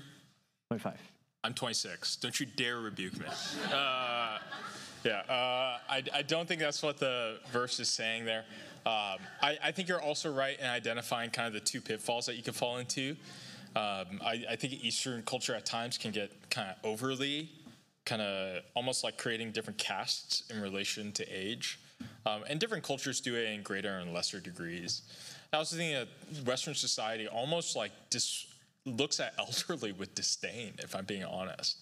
twenty-five. 0.69 0.99
I'm 1.43 1.53
26. 1.53 2.17
Don't 2.17 2.37
you 2.37 2.45
dare 2.45 2.79
rebuke 2.79 3.17
me. 3.17 3.25
Uh, 3.73 4.39
yeah, 5.05 5.21
uh, 5.29 5.77
I, 5.89 6.03
I 6.13 6.21
don't 6.21 6.45
think 6.45 6.59
that's 6.59 6.83
what 6.83 6.97
the 6.97 7.37
verse 7.53 7.79
is 7.79 7.87
saying 7.87 8.25
there. 8.25 8.43
Um, 8.85 9.19
I, 9.41 9.57
I 9.63 9.71
think 9.71 9.87
you're 9.87 10.01
also 10.01 10.31
right 10.33 10.59
in 10.59 10.65
identifying 10.65 11.29
kind 11.29 11.47
of 11.47 11.53
the 11.53 11.61
two 11.61 11.79
pitfalls 11.79 12.25
that 12.25 12.35
you 12.35 12.43
can 12.43 12.51
fall 12.53 12.77
into. 12.77 13.11
Um, 13.75 14.19
I, 14.21 14.43
I 14.49 14.55
think 14.57 14.83
Eastern 14.83 15.21
culture 15.23 15.55
at 15.55 15.65
times 15.65 15.97
can 15.97 16.11
get 16.11 16.31
kind 16.49 16.71
of 16.71 16.75
overly, 16.83 17.49
kind 18.05 18.21
of 18.21 18.63
almost 18.75 19.05
like 19.05 19.17
creating 19.17 19.51
different 19.51 19.77
castes 19.77 20.43
in 20.49 20.59
relation 20.61 21.13
to 21.13 21.25
age. 21.29 21.79
Um, 22.25 22.43
and 22.49 22.59
different 22.59 22.83
cultures 22.83 23.21
do 23.21 23.35
it 23.35 23.49
in 23.49 23.61
greater 23.61 23.99
and 23.99 24.13
lesser 24.13 24.41
degrees. 24.41 25.03
I 25.53 25.57
also 25.57 25.77
think 25.77 26.09
that 26.33 26.45
Western 26.45 26.75
society 26.75 27.27
almost 27.27 27.77
like 27.77 27.91
dis- 28.09 28.45
looks 28.97 29.19
at 29.19 29.33
elderly 29.39 29.91
with 29.91 30.15
disdain, 30.15 30.73
if 30.79 30.95
I'm 30.95 31.05
being 31.05 31.23
honest, 31.23 31.77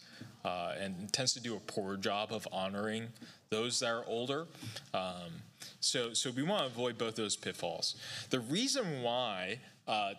uh, 0.46 0.74
and 0.80 1.12
tends 1.14 1.34
to 1.34 1.40
do 1.40 1.56
a 1.56 1.60
poor 1.60 1.98
job 1.98 2.32
of 2.32 2.48
honoring 2.52 3.08
those 3.50 3.80
that 3.80 3.90
are 3.90 4.04
older. 4.08 4.48
Um, 4.94 5.42
so, 5.80 6.14
so 6.14 6.32
we 6.32 6.44
want 6.44 6.62
to 6.62 6.68
avoid 6.68 6.98
both 6.98 7.16
those 7.16 7.36
pitfalls. 7.36 7.96
The 8.30 8.40
reason 8.40 9.02
why 9.02 9.60
uh, 9.88 10.14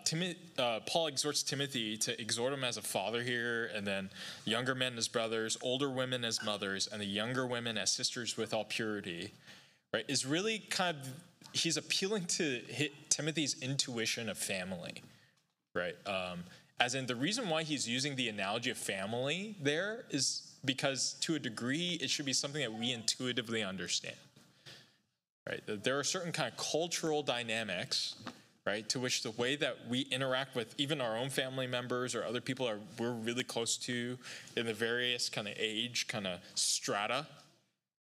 uh, 0.59 0.81
Paul 0.87 1.09
exhorts 1.09 1.43
Timothy 1.43 1.97
to 1.99 2.21
exhort 2.21 2.53
him 2.53 2.65
as 2.65 2.77
a 2.77 2.83
father 2.83 3.23
here, 3.23 3.71
and 3.75 3.87
then 3.87 4.11
younger 4.45 4.75
men 4.75 4.97
as 4.97 5.09
brothers, 5.09 5.59
older 5.61 5.91
women 5.91 6.25
as 6.25 6.43
mothers, 6.43 6.89
and 6.91 7.01
the 7.01 7.07
younger 7.07 7.47
women 7.47 7.77
as 7.77 7.93
sisters 7.93 8.37
with 8.37 8.55
all 8.55 8.65
purity, 8.65 9.33
right, 9.93 10.05
is 10.09 10.25
really 10.25 10.59
kind 10.59 10.97
of 10.97 11.09
he's 11.53 11.77
appealing 11.77 12.25
to 12.27 12.61
Timothy's 13.09 13.57
intuition 13.63 14.29
of 14.29 14.37
family 14.37 15.03
right? 15.79 15.97
Um, 16.07 16.45
as 16.81 16.95
in, 16.95 17.07
the 17.07 17.17
reason 17.17 17.49
why 17.49 17.63
he's 17.63 17.89
using 17.89 18.17
the 18.17 18.29
analogy 18.29 18.71
of 18.71 18.79
family 18.79 19.57
there 19.61 20.05
is 20.11 20.43
because, 20.65 21.15
to 21.21 21.35
a 21.35 21.39
degree, 21.39 21.99
it 22.01 22.11
should 22.11 22.27
be 22.27 22.33
something 22.33 22.61
that 22.61 22.73
we 22.73 22.93
intuitively 22.93 23.63
understand, 23.63 24.17
right? 25.49 25.63
There 25.67 25.99
are 25.99 26.05
certain 26.05 26.33
kind 26.33 26.51
of 26.53 26.57
cultural 26.57 27.23
dynamics, 27.23 28.15
right, 28.67 28.89
to 28.91 29.01
which 29.01 29.23
the 29.23 29.31
way 29.33 29.57
that 29.57 29.89
we 29.89 30.03
interact 30.11 30.55
with 30.55 30.75
even 30.79 31.01
our 31.01 31.17
own 31.17 31.31
family 31.31 31.67
members 31.67 32.15
or 32.15 32.25
other 32.25 32.41
people 32.41 32.69
are 32.69 32.79
we're 32.99 33.13
really 33.13 33.45
close 33.45 33.77
to 33.79 34.19
in 34.57 34.67
the 34.67 34.75
various 34.75 35.29
kind 35.29 35.49
of 35.49 35.55
age 35.57 36.07
kind 36.07 36.27
of 36.27 36.41
strata 36.55 37.27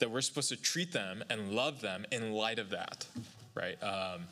that 0.00 0.10
we're 0.10 0.20
supposed 0.20 0.48
to 0.48 0.56
treat 0.56 0.92
them 0.92 1.22
and 1.30 1.52
love 1.52 1.80
them 1.80 2.04
in 2.10 2.32
light 2.32 2.58
of 2.58 2.70
that, 2.70 3.06
right? 3.54 3.80
Um, 3.82 4.22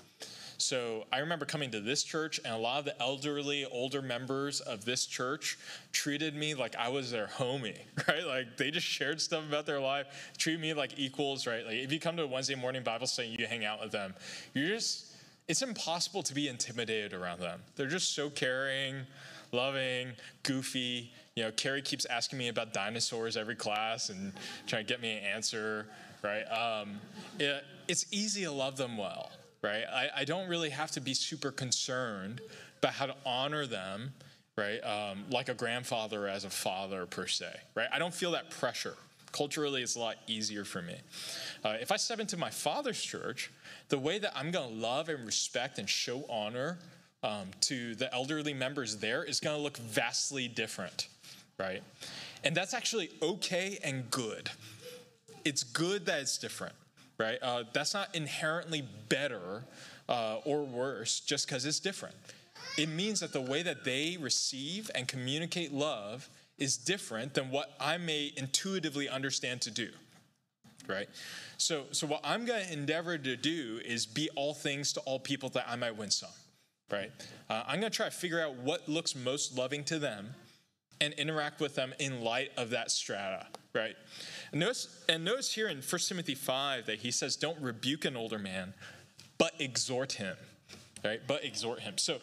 so 0.59 1.05
I 1.13 1.19
remember 1.19 1.45
coming 1.47 1.71
to 1.71 1.81
this 1.81 2.03
church, 2.03 2.41
and 2.45 2.53
a 2.53 2.59
lot 2.59 2.81
of 2.81 2.85
the 2.85 3.01
elderly, 3.01 3.65
older 3.65 4.03
members 4.03 4.61
of 4.61 4.85
this 4.85 5.07
church 5.07 5.57
treated 5.93 6.35
me 6.35 6.55
like 6.55 6.75
I 6.75 6.89
was 6.89 7.13
their 7.13 7.29
homie, 7.29 7.79
right? 8.09 8.27
Like 8.27 8.57
they 8.57 8.73
just 8.73 8.87
shared 8.87 9.21
stuff 9.21 9.45
about 9.49 9.67
their 9.67 9.79
life, 9.81 10.33
treat 10.37 10.59
me 10.59 10.75
like 10.75 10.99
equals, 10.99 11.47
right? 11.47 11.65
Like 11.65 11.77
if 11.77 11.93
you 11.93 12.01
come 12.01 12.17
to 12.17 12.25
a 12.25 12.27
Wednesday 12.27 12.57
morning 12.57 12.83
Bible 12.83 13.07
study, 13.07 13.37
you 13.39 13.47
hang 13.47 13.65
out 13.65 13.81
with 13.81 13.93
them, 13.93 14.15
you're 14.53 14.67
just, 14.67 15.07
it's 15.47 15.63
impossible 15.63 16.25
to 16.25 16.35
be 16.35 16.49
intimidated 16.49 17.15
around 17.15 17.39
them. 17.41 17.61
They're 17.77 17.87
just 17.87 18.17
so 18.17 18.29
caring, 18.29 19.07
loving, 19.53 20.09
goofy. 20.43 21.13
You 21.37 21.45
know, 21.45 21.53
Carrie 21.53 21.83
keeps 21.83 22.05
asking 22.05 22.37
me 22.37 22.49
about 22.49 22.73
dinosaurs 22.73 23.37
every 23.37 23.55
class 23.55 24.09
and 24.11 24.33
trying 24.67 24.85
to 24.85 24.93
get 24.93 25.01
me 25.01 25.13
an 25.13 25.25
answer, 25.25 25.87
right? 26.23 26.43
Um, 26.43 26.99
it, 27.39 27.63
it's 27.87 28.07
easy 28.11 28.43
to 28.43 28.51
love 28.51 28.77
them 28.77 28.99
well, 28.99 29.31
right? 29.63 29.85
I, 29.91 30.09
I 30.19 30.25
don't 30.25 30.49
really 30.49 30.71
have 30.71 30.91
to 30.93 31.01
be 31.01 31.15
super 31.15 31.51
concerned 31.51 32.41
about 32.79 32.93
how 32.93 33.07
to 33.07 33.15
honor 33.27 33.67
them, 33.67 34.13
right? 34.57 34.79
Um, 34.81 35.25
like 35.31 35.49
a 35.49 35.55
grandfather 35.55 36.29
as 36.29 36.45
a 36.45 36.51
father 36.51 37.07
per 37.07 37.27
se, 37.27 37.53
right? 37.75 37.89
I 37.93 37.99
don't 37.99 38.15
feel 38.15 38.33
that 38.33 38.51
pressure. 38.51 38.95
Culturally, 39.33 39.83
it's 39.83 39.95
a 39.95 40.01
lot 40.01 40.17
easier 40.27 40.65
for 40.65 40.81
me. 40.81 40.97
Uh, 41.65 41.77
if 41.81 41.93
I 41.93 41.97
step 41.97 42.19
into 42.19 42.37
my 42.37 42.51
father's 42.51 43.01
church, 43.01 43.51
the 43.89 43.99
way 43.99 44.19
that 44.19 44.33
I'm 44.35 44.51
going 44.51 44.69
to 44.69 44.75
love 44.75 45.09
and 45.09 45.27
respect 45.27 45.79
and 45.79 45.89
show 45.89 46.25
honor 46.31 46.79
um, 47.23 47.49
to 47.63 47.95
the 47.95 48.13
elderly 48.15 48.55
members 48.55 48.97
there 48.97 49.25
is 49.25 49.41
going 49.41 49.57
to 49.57 49.63
look 49.63 49.77
vastly 49.77 50.49
different, 50.49 51.09
right? 51.59 51.83
And 52.45 52.57
that's 52.57 52.75
actually 52.75 53.11
okay 53.21 53.79
and 53.83 54.11
good. 54.11 54.51
It's 55.45 55.63
good 55.63 56.07
that 56.07 56.21
it's 56.21 56.39
different, 56.39 56.75
right? 57.19 57.39
Uh, 57.43 57.65
that's 57.73 57.95
not 57.95 58.15
inherently 58.15 58.83
better 59.09 59.65
uh, 60.09 60.37
or 60.45 60.63
worse 60.65 61.21
just 61.21 61.47
because 61.47 61.65
it's 61.65 61.81
different. 61.81 62.15
It 62.77 62.89
means 62.89 63.21
that 63.21 63.33
the 63.33 63.41
way 63.41 63.63
that 63.63 63.85
they 63.85 64.17
receive 64.21 64.91
and 64.95 65.07
communicate 65.09 65.73
love 65.73 66.29
is 66.59 66.77
different 66.77 67.35
than 67.35 67.51
what 67.51 67.73
I 67.81 67.99
may 67.99 68.33
intuitively 68.37 69.09
understand 69.09 69.61
to 69.63 69.71
do 69.71 69.89
right? 70.89 71.09
So, 71.59 71.85
so 71.93 72.07
what 72.07 72.21
I'm 72.25 72.45
going 72.45 72.67
to 72.67 72.73
endeavor 72.73 73.19
to 73.19 73.37
do 73.37 73.81
is 73.85 74.07
be 74.07 74.29
all 74.35 74.55
things 74.55 74.93
to 74.95 75.01
all 75.01 75.19
people 75.19 75.51
that 75.51 75.67
I 75.69 75.77
might 75.77 75.97
win 75.97 76.11
some, 76.11 76.31
right? 76.91 77.13
Uh, 77.49 77.63
I'm 77.67 77.81
going 77.81 77.93
to 77.93 77.97
try 77.97 78.07
to 78.07 78.15
figure 78.15 78.41
out 78.41 78.57
what 78.57 78.89
looks 78.89 79.15
most 79.15 79.57
loving 79.57 79.85
to 79.85 79.99
them 79.99 80.35
and 81.01 81.15
interact 81.15 81.61
with 81.61 81.75
them 81.75 81.95
in 81.99 82.23
light 82.23 82.51
of 82.57 82.71
that 82.71 82.91
strata, 82.91 83.47
right? 83.75 83.95
And 84.53 84.61
notice, 84.61 85.05
and 85.09 85.25
notice 85.25 85.53
here 85.53 85.69
in 85.69 85.79
1 85.79 86.01
Timothy 86.01 86.35
5 86.35 86.87
that 86.87 86.99
he 86.99 87.11
says, 87.11 87.37
don't 87.37 87.61
rebuke 87.61 88.05
an 88.05 88.17
older 88.17 88.39
man, 88.39 88.73
but 89.37 89.53
exhort 89.59 90.13
him, 90.13 90.37
right? 91.05 91.21
But 91.27 91.45
exhort 91.45 91.81
him. 91.81 91.99
So, 91.99 92.19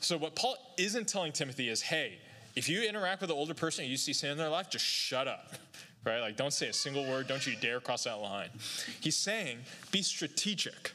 so 0.00 0.16
what 0.16 0.36
Paul 0.36 0.56
isn't 0.78 1.08
telling 1.08 1.32
Timothy 1.32 1.68
is, 1.68 1.82
hey, 1.82 2.18
if 2.54 2.68
you 2.68 2.82
interact 2.82 3.20
with 3.20 3.30
an 3.30 3.36
older 3.36 3.54
person 3.54 3.82
and 3.82 3.90
you 3.90 3.96
see 3.96 4.12
sin 4.12 4.30
in 4.30 4.38
their 4.38 4.48
life, 4.48 4.70
just 4.70 4.84
shut 4.84 5.28
up, 5.28 5.54
right? 6.04 6.20
Like, 6.20 6.36
don't 6.36 6.52
say 6.52 6.68
a 6.68 6.72
single 6.72 7.04
word. 7.04 7.28
Don't 7.28 7.46
you 7.46 7.54
dare 7.60 7.80
cross 7.80 8.04
that 8.04 8.18
line. 8.20 8.48
He's 9.00 9.16
saying, 9.16 9.58
be 9.90 10.02
strategic, 10.02 10.92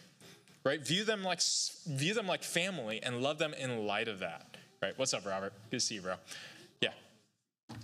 right? 0.63 0.86
View 0.86 1.03
them 1.03 1.23
like 1.23 1.41
view 1.86 2.13
them 2.13 2.27
like 2.27 2.43
family 2.43 3.01
and 3.03 3.21
love 3.21 3.38
them 3.38 3.53
in 3.53 3.86
light 3.86 4.07
of 4.07 4.19
that, 4.19 4.57
right? 4.81 4.97
What's 4.97 5.13
up, 5.13 5.25
Robert? 5.25 5.53
Good 5.69 5.77
to 5.77 5.86
see 5.86 5.95
you, 5.95 6.01
bro. 6.01 6.15
Yeah, 6.81 6.89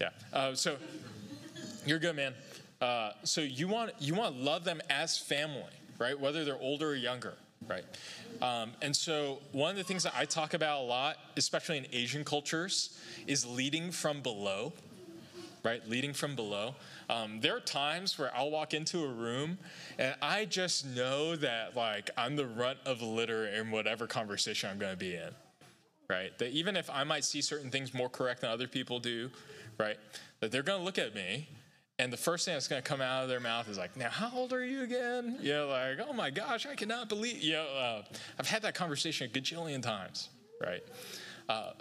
yeah. 0.01 0.09
Uh, 0.33 0.55
so 0.55 0.77
you're 1.85 1.99
good, 1.99 2.15
man. 2.15 2.33
Uh, 2.81 3.11
so 3.23 3.41
you 3.41 3.67
want 3.67 3.91
you 3.99 4.13
want 4.13 4.35
to 4.35 4.41
love 4.41 4.63
them 4.63 4.81
as 4.89 5.17
family, 5.17 5.63
right? 5.97 6.19
Whether 6.19 6.45
they're 6.45 6.59
older 6.59 6.89
or 6.89 6.95
younger, 6.95 7.33
right? 7.67 7.83
Um, 8.41 8.71
and 8.81 8.95
so 8.95 9.39
one 9.51 9.71
of 9.71 9.77
the 9.77 9.83
things 9.83 10.03
that 10.03 10.13
I 10.15 10.25
talk 10.25 10.53
about 10.53 10.81
a 10.81 10.83
lot, 10.83 11.17
especially 11.37 11.77
in 11.77 11.87
Asian 11.91 12.23
cultures, 12.23 12.99
is 13.25 13.45
leading 13.45 13.91
from 13.91 14.21
below, 14.21 14.73
right? 15.63 15.87
Leading 15.89 16.13
from 16.13 16.35
below. 16.35 16.75
Um, 17.09 17.39
there 17.41 17.55
are 17.55 17.61
times 17.61 18.19
where 18.19 18.35
I'll 18.35 18.51
walk 18.51 18.73
into 18.73 19.03
a 19.03 19.07
room 19.07 19.57
and 19.97 20.15
I 20.21 20.45
just 20.45 20.85
know 20.85 21.35
that 21.37 21.75
like 21.75 22.11
I'm 22.15 22.35
the 22.35 22.45
runt 22.45 22.77
of 22.85 23.01
litter 23.01 23.47
in 23.47 23.71
whatever 23.71 24.05
conversation 24.05 24.69
I'm 24.69 24.77
going 24.77 24.93
to 24.93 24.97
be 24.97 25.15
in, 25.15 25.29
right? 26.09 26.37
That 26.37 26.51
even 26.51 26.75
if 26.75 26.89
I 26.91 27.03
might 27.05 27.23
see 27.23 27.41
certain 27.41 27.71
things 27.71 27.93
more 27.93 28.09
correct 28.09 28.41
than 28.41 28.51
other 28.51 28.67
people 28.67 28.99
do, 28.99 29.31
right? 29.79 29.97
That 30.41 30.51
they're 30.51 30.63
going 30.63 30.79
to 30.79 30.85
look 30.85 30.99
at 30.99 31.15
me 31.15 31.47
And 31.99 32.13
the 32.13 32.17
first 32.17 32.45
thing 32.45 32.53
that's 32.53 32.67
going 32.67 32.81
to 32.81 32.87
come 32.87 33.01
out 33.01 33.23
of 33.23 33.29
their 33.29 33.39
mouth 33.39 33.67
is 33.67 33.77
like, 33.77 33.97
"Now, 33.97 34.09
how 34.09 34.31
old 34.33 34.53
are 34.53 34.63
you 34.63 34.83
again?" 34.83 35.37
You 35.41 35.53
know, 35.53 35.67
like, 35.67 35.99
"Oh 36.07 36.13
my 36.13 36.29
gosh, 36.29 36.65
I 36.65 36.75
cannot 36.75 37.09
believe." 37.09 37.41
You 37.41 37.53
know, 37.53 37.67
uh, 37.67 38.03
I've 38.37 38.47
had 38.47 38.61
that 38.61 38.75
conversation 38.75 39.29
a 39.29 39.39
gajillion 39.39 39.81
times, 39.81 40.29
right? 40.61 40.83
Uh, 41.49 41.71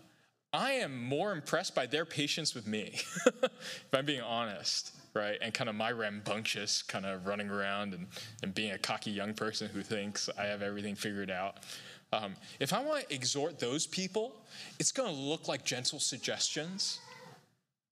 I 0.53 0.73
am 0.73 1.05
more 1.05 1.33
impressed 1.33 1.75
by 1.75 1.85
their 1.87 2.07
patience 2.07 2.55
with 2.55 2.67
me, 2.67 2.93
if 3.27 3.51
I'm 3.93 4.07
being 4.07 4.23
honest, 4.23 4.93
right? 5.13 5.37
And 5.43 5.53
kind 5.53 5.69
of 5.69 5.77
my 5.77 5.91
rambunctious 5.91 6.83
kind 6.83 7.05
of 7.05 7.27
running 7.27 7.51
around 7.51 7.93
and, 7.93 8.07
and 8.43 8.55
being 8.55 8.73
a 8.73 8.79
cocky 8.79 9.11
young 9.11 9.35
person 9.35 9.69
who 9.69 9.83
thinks 9.83 10.31
I 10.39 10.45
have 10.45 10.63
everything 10.63 10.95
figured 10.95 11.31
out. 11.31 11.59
Um, 12.13 12.37
if 12.61 12.73
I 12.73 12.83
want 12.83 13.09
to 13.09 13.15
exhort 13.15 13.59
those 13.59 13.87
people, 13.87 14.33
it's 14.79 14.93
going 14.93 15.09
to 15.09 15.21
look 15.21 15.49
like 15.49 15.65
gentle 15.65 15.99
suggestions, 15.99 17.01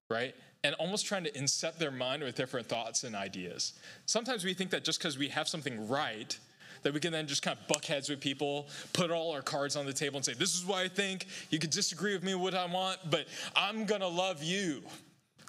right? 0.08 0.34
And 0.64 0.74
almost 0.76 1.06
trying 1.06 1.22
to 1.24 1.38
inset 1.38 1.78
their 1.78 1.92
mind 1.92 2.24
with 2.24 2.34
different 2.34 2.66
thoughts 2.66 3.04
and 3.04 3.14
ideas. 3.14 3.74
Sometimes 4.06 4.44
we 4.44 4.54
think 4.54 4.70
that 4.70 4.82
just 4.82 4.98
because 4.98 5.16
we 5.16 5.28
have 5.28 5.46
something 5.46 5.88
right, 5.88 6.36
that 6.82 6.92
we 6.92 7.00
can 7.00 7.12
then 7.12 7.26
just 7.26 7.42
kind 7.42 7.56
of 7.58 7.68
buck 7.68 7.84
heads 7.84 8.08
with 8.08 8.20
people, 8.20 8.68
put 8.92 9.10
all 9.10 9.32
our 9.32 9.42
cards 9.42 9.76
on 9.76 9.86
the 9.86 9.92
table 9.92 10.16
and 10.16 10.24
say, 10.24 10.34
This 10.34 10.54
is 10.54 10.64
what 10.64 10.78
I 10.78 10.88
think. 10.88 11.26
You 11.50 11.58
can 11.58 11.70
disagree 11.70 12.14
with 12.14 12.24
me 12.24 12.34
what 12.34 12.54
I 12.54 12.66
want, 12.66 12.98
but 13.10 13.26
I'm 13.54 13.84
going 13.84 14.00
to 14.00 14.08
love 14.08 14.42
you. 14.42 14.82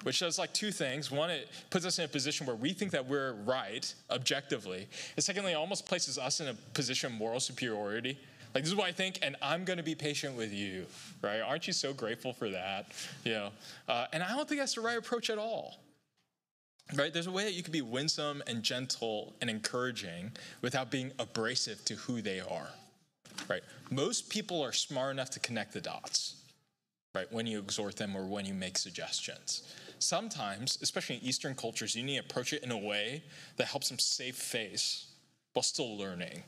Which 0.02 0.20
does 0.20 0.38
like 0.38 0.52
two 0.52 0.70
things. 0.70 1.10
One, 1.10 1.30
it 1.30 1.48
puts 1.70 1.86
us 1.86 1.98
in 1.98 2.04
a 2.04 2.08
position 2.08 2.46
where 2.46 2.54
we 2.54 2.72
think 2.72 2.92
that 2.92 3.08
we're 3.08 3.32
right 3.32 3.92
objectively. 4.10 4.86
And 5.16 5.24
secondly, 5.24 5.52
it 5.52 5.56
almost 5.56 5.86
places 5.86 6.18
us 6.18 6.40
in 6.40 6.48
a 6.48 6.54
position 6.74 7.12
of 7.12 7.18
moral 7.18 7.40
superiority. 7.40 8.18
Like, 8.56 8.62
this 8.62 8.72
is 8.72 8.78
what 8.78 8.88
I 8.88 8.92
think, 8.92 9.18
and 9.20 9.36
I'm 9.42 9.66
going 9.66 9.76
to 9.76 9.82
be 9.82 9.94
patient 9.94 10.34
with 10.34 10.50
you, 10.50 10.86
right? 11.20 11.40
Aren't 11.40 11.66
you 11.66 11.74
so 11.74 11.92
grateful 11.92 12.32
for 12.32 12.48
that? 12.48 12.86
You 13.22 13.32
know, 13.32 13.48
uh, 13.86 14.06
and 14.14 14.22
I 14.22 14.34
don't 14.34 14.48
think 14.48 14.62
that's 14.62 14.76
the 14.76 14.80
right 14.80 14.96
approach 14.96 15.28
at 15.28 15.36
all 15.36 15.76
right? 16.94 17.12
There's 17.12 17.26
a 17.26 17.32
way 17.32 17.44
that 17.44 17.52
you 17.52 17.62
can 17.62 17.72
be 17.72 17.82
winsome 17.82 18.42
and 18.46 18.62
gentle 18.62 19.34
and 19.42 19.50
encouraging 19.50 20.30
without 20.62 20.90
being 20.90 21.12
abrasive 21.18 21.84
to 21.84 21.96
who 21.96 22.22
they 22.22 22.40
are, 22.40 22.70
right? 23.50 23.62
Most 23.90 24.30
people 24.30 24.62
are 24.62 24.72
smart 24.72 25.10
enough 25.12 25.28
to 25.30 25.40
connect 25.40 25.74
the 25.74 25.80
dots, 25.82 26.36
right? 27.14 27.30
When 27.32 27.46
you 27.46 27.58
exhort 27.58 27.96
them 27.96 28.16
or 28.16 28.24
when 28.24 28.46
you 28.46 28.54
make 28.54 28.78
suggestions. 28.78 29.74
Sometimes, 29.98 30.78
especially 30.80 31.16
in 31.16 31.24
Eastern 31.24 31.54
cultures, 31.54 31.96
you 31.96 32.04
need 32.04 32.20
to 32.20 32.20
approach 32.20 32.54
it 32.54 32.62
in 32.62 32.70
a 32.70 32.78
way 32.78 33.22
that 33.56 33.66
helps 33.66 33.88
them 33.88 33.98
save 33.98 34.36
face 34.36 35.08
while 35.52 35.62
still 35.62 35.98
learning, 35.98 36.42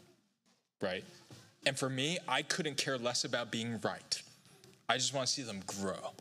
right? 0.80 1.04
And 1.66 1.78
for 1.78 1.90
me, 1.90 2.18
I 2.26 2.42
couldn't 2.42 2.76
care 2.76 2.98
less 2.98 3.24
about 3.24 3.50
being 3.50 3.80
right. 3.82 4.22
I 4.88 4.96
just 4.96 5.12
want 5.12 5.26
to 5.26 5.32
see 5.32 5.42
them 5.42 5.60
grow, 5.66 6.12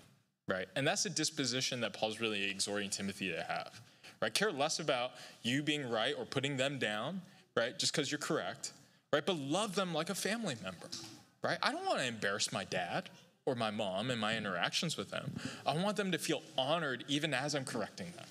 right? 0.48 0.68
And 0.76 0.86
that's 0.86 1.06
a 1.06 1.10
disposition 1.10 1.80
that 1.82 1.94
Paul's 1.94 2.20
really 2.20 2.50
exhorting 2.50 2.90
Timothy 2.90 3.32
to 3.32 3.44
have 3.44 3.80
right? 4.22 4.34
Care 4.34 4.52
less 4.52 4.80
about 4.80 5.12
you 5.44 5.62
being 5.64 5.90
right 5.90 6.16
or 6.18 6.26
putting 6.26 6.58
them 6.58 6.80
down, 6.80 7.22
right? 7.56 7.78
Just 7.78 7.94
because 7.94 8.12
you're 8.12 8.20
correct, 8.20 8.74
right? 9.14 9.26
But 9.26 9.38
love 9.38 9.76
them 9.76 9.94
like 9.94 10.10
a 10.10 10.16
family 10.16 10.56
member, 10.64 10.88
right? 11.44 11.58
I 11.62 11.72
don't 11.72 11.86
want 11.86 12.00
to 12.00 12.08
embarrass 12.08 12.52
my 12.52 12.64
dad 12.66 13.10
or 13.46 13.56
my 13.56 13.72
mom 13.72 14.12
in 14.12 14.20
my 14.20 14.36
interactions 14.36 14.98
with 14.98 15.10
them. 15.10 15.32
I 15.66 15.76
want 15.76 15.98
them 15.98 16.12
to 16.12 16.18
feel 16.18 16.42
honored 16.58 17.06
even 17.08 17.34
as 17.34 17.56
I'm 17.56 17.66
correcting 17.66 18.08
them, 18.16 18.26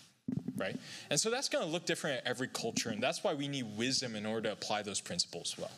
right? 0.56 0.78
And 1.10 1.18
so 1.18 1.30
that's 1.30 1.48
going 1.48 1.64
to 1.64 1.70
look 1.70 1.86
different 1.86 2.18
at 2.18 2.26
every 2.26 2.48
culture, 2.48 2.90
and 2.90 3.02
that's 3.02 3.24
why 3.24 3.34
we 3.34 3.48
need 3.48 3.66
wisdom 3.76 4.16
in 4.16 4.26
order 4.26 4.48
to 4.48 4.52
apply 4.52 4.82
those 4.82 5.00
principles 5.00 5.54
well. 5.58 5.70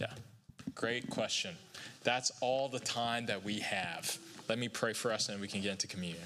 Yeah, 0.00 0.12
great 0.78 1.10
question. 1.10 1.56
That's 2.04 2.30
all 2.40 2.68
the 2.68 2.78
time 2.78 3.26
that 3.26 3.44
we 3.44 3.58
have. 3.58 4.16
Let 4.48 4.58
me 4.58 4.68
pray 4.68 4.94
for 4.94 5.12
us 5.12 5.28
and 5.28 5.40
we 5.40 5.48
can 5.48 5.60
get 5.60 5.72
into 5.72 5.88
communion. 5.88 6.22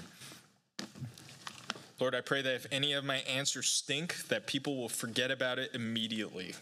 Lord, 1.99 2.15
I 2.15 2.21
pray 2.21 2.41
that 2.41 2.55
if 2.55 2.67
any 2.71 2.93
of 2.93 3.03
my 3.03 3.17
answers 3.17 3.67
stink, 3.67 4.27
that 4.27 4.47
people 4.47 4.77
will 4.77 4.89
forget 4.89 5.31
about 5.31 5.57
it 5.57 5.71
immediately. 5.73 6.53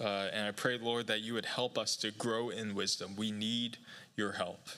Uh, 0.00 0.28
and 0.32 0.48
I 0.48 0.52
pray, 0.52 0.78
Lord, 0.78 1.06
that 1.08 1.20
you 1.20 1.34
would 1.34 1.44
help 1.44 1.76
us 1.76 1.96
to 1.96 2.10
grow 2.12 2.48
in 2.48 2.74
wisdom. 2.74 3.14
We 3.14 3.30
need 3.30 3.76
your 4.16 4.32
help 4.32 4.68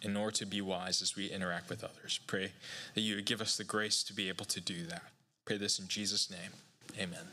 in 0.00 0.16
order 0.16 0.36
to 0.38 0.46
be 0.46 0.60
wise 0.60 1.02
as 1.02 1.16
we 1.16 1.26
interact 1.26 1.68
with 1.68 1.84
others. 1.84 2.18
Pray 2.26 2.52
that 2.94 3.00
you 3.02 3.16
would 3.16 3.26
give 3.26 3.40
us 3.40 3.56
the 3.56 3.64
grace 3.64 4.02
to 4.04 4.14
be 4.14 4.28
able 4.28 4.46
to 4.46 4.60
do 4.60 4.84
that. 4.86 5.02
Pray 5.44 5.58
this 5.58 5.78
in 5.78 5.86
Jesus' 5.86 6.30
name. 6.30 6.52
Amen. 6.98 7.28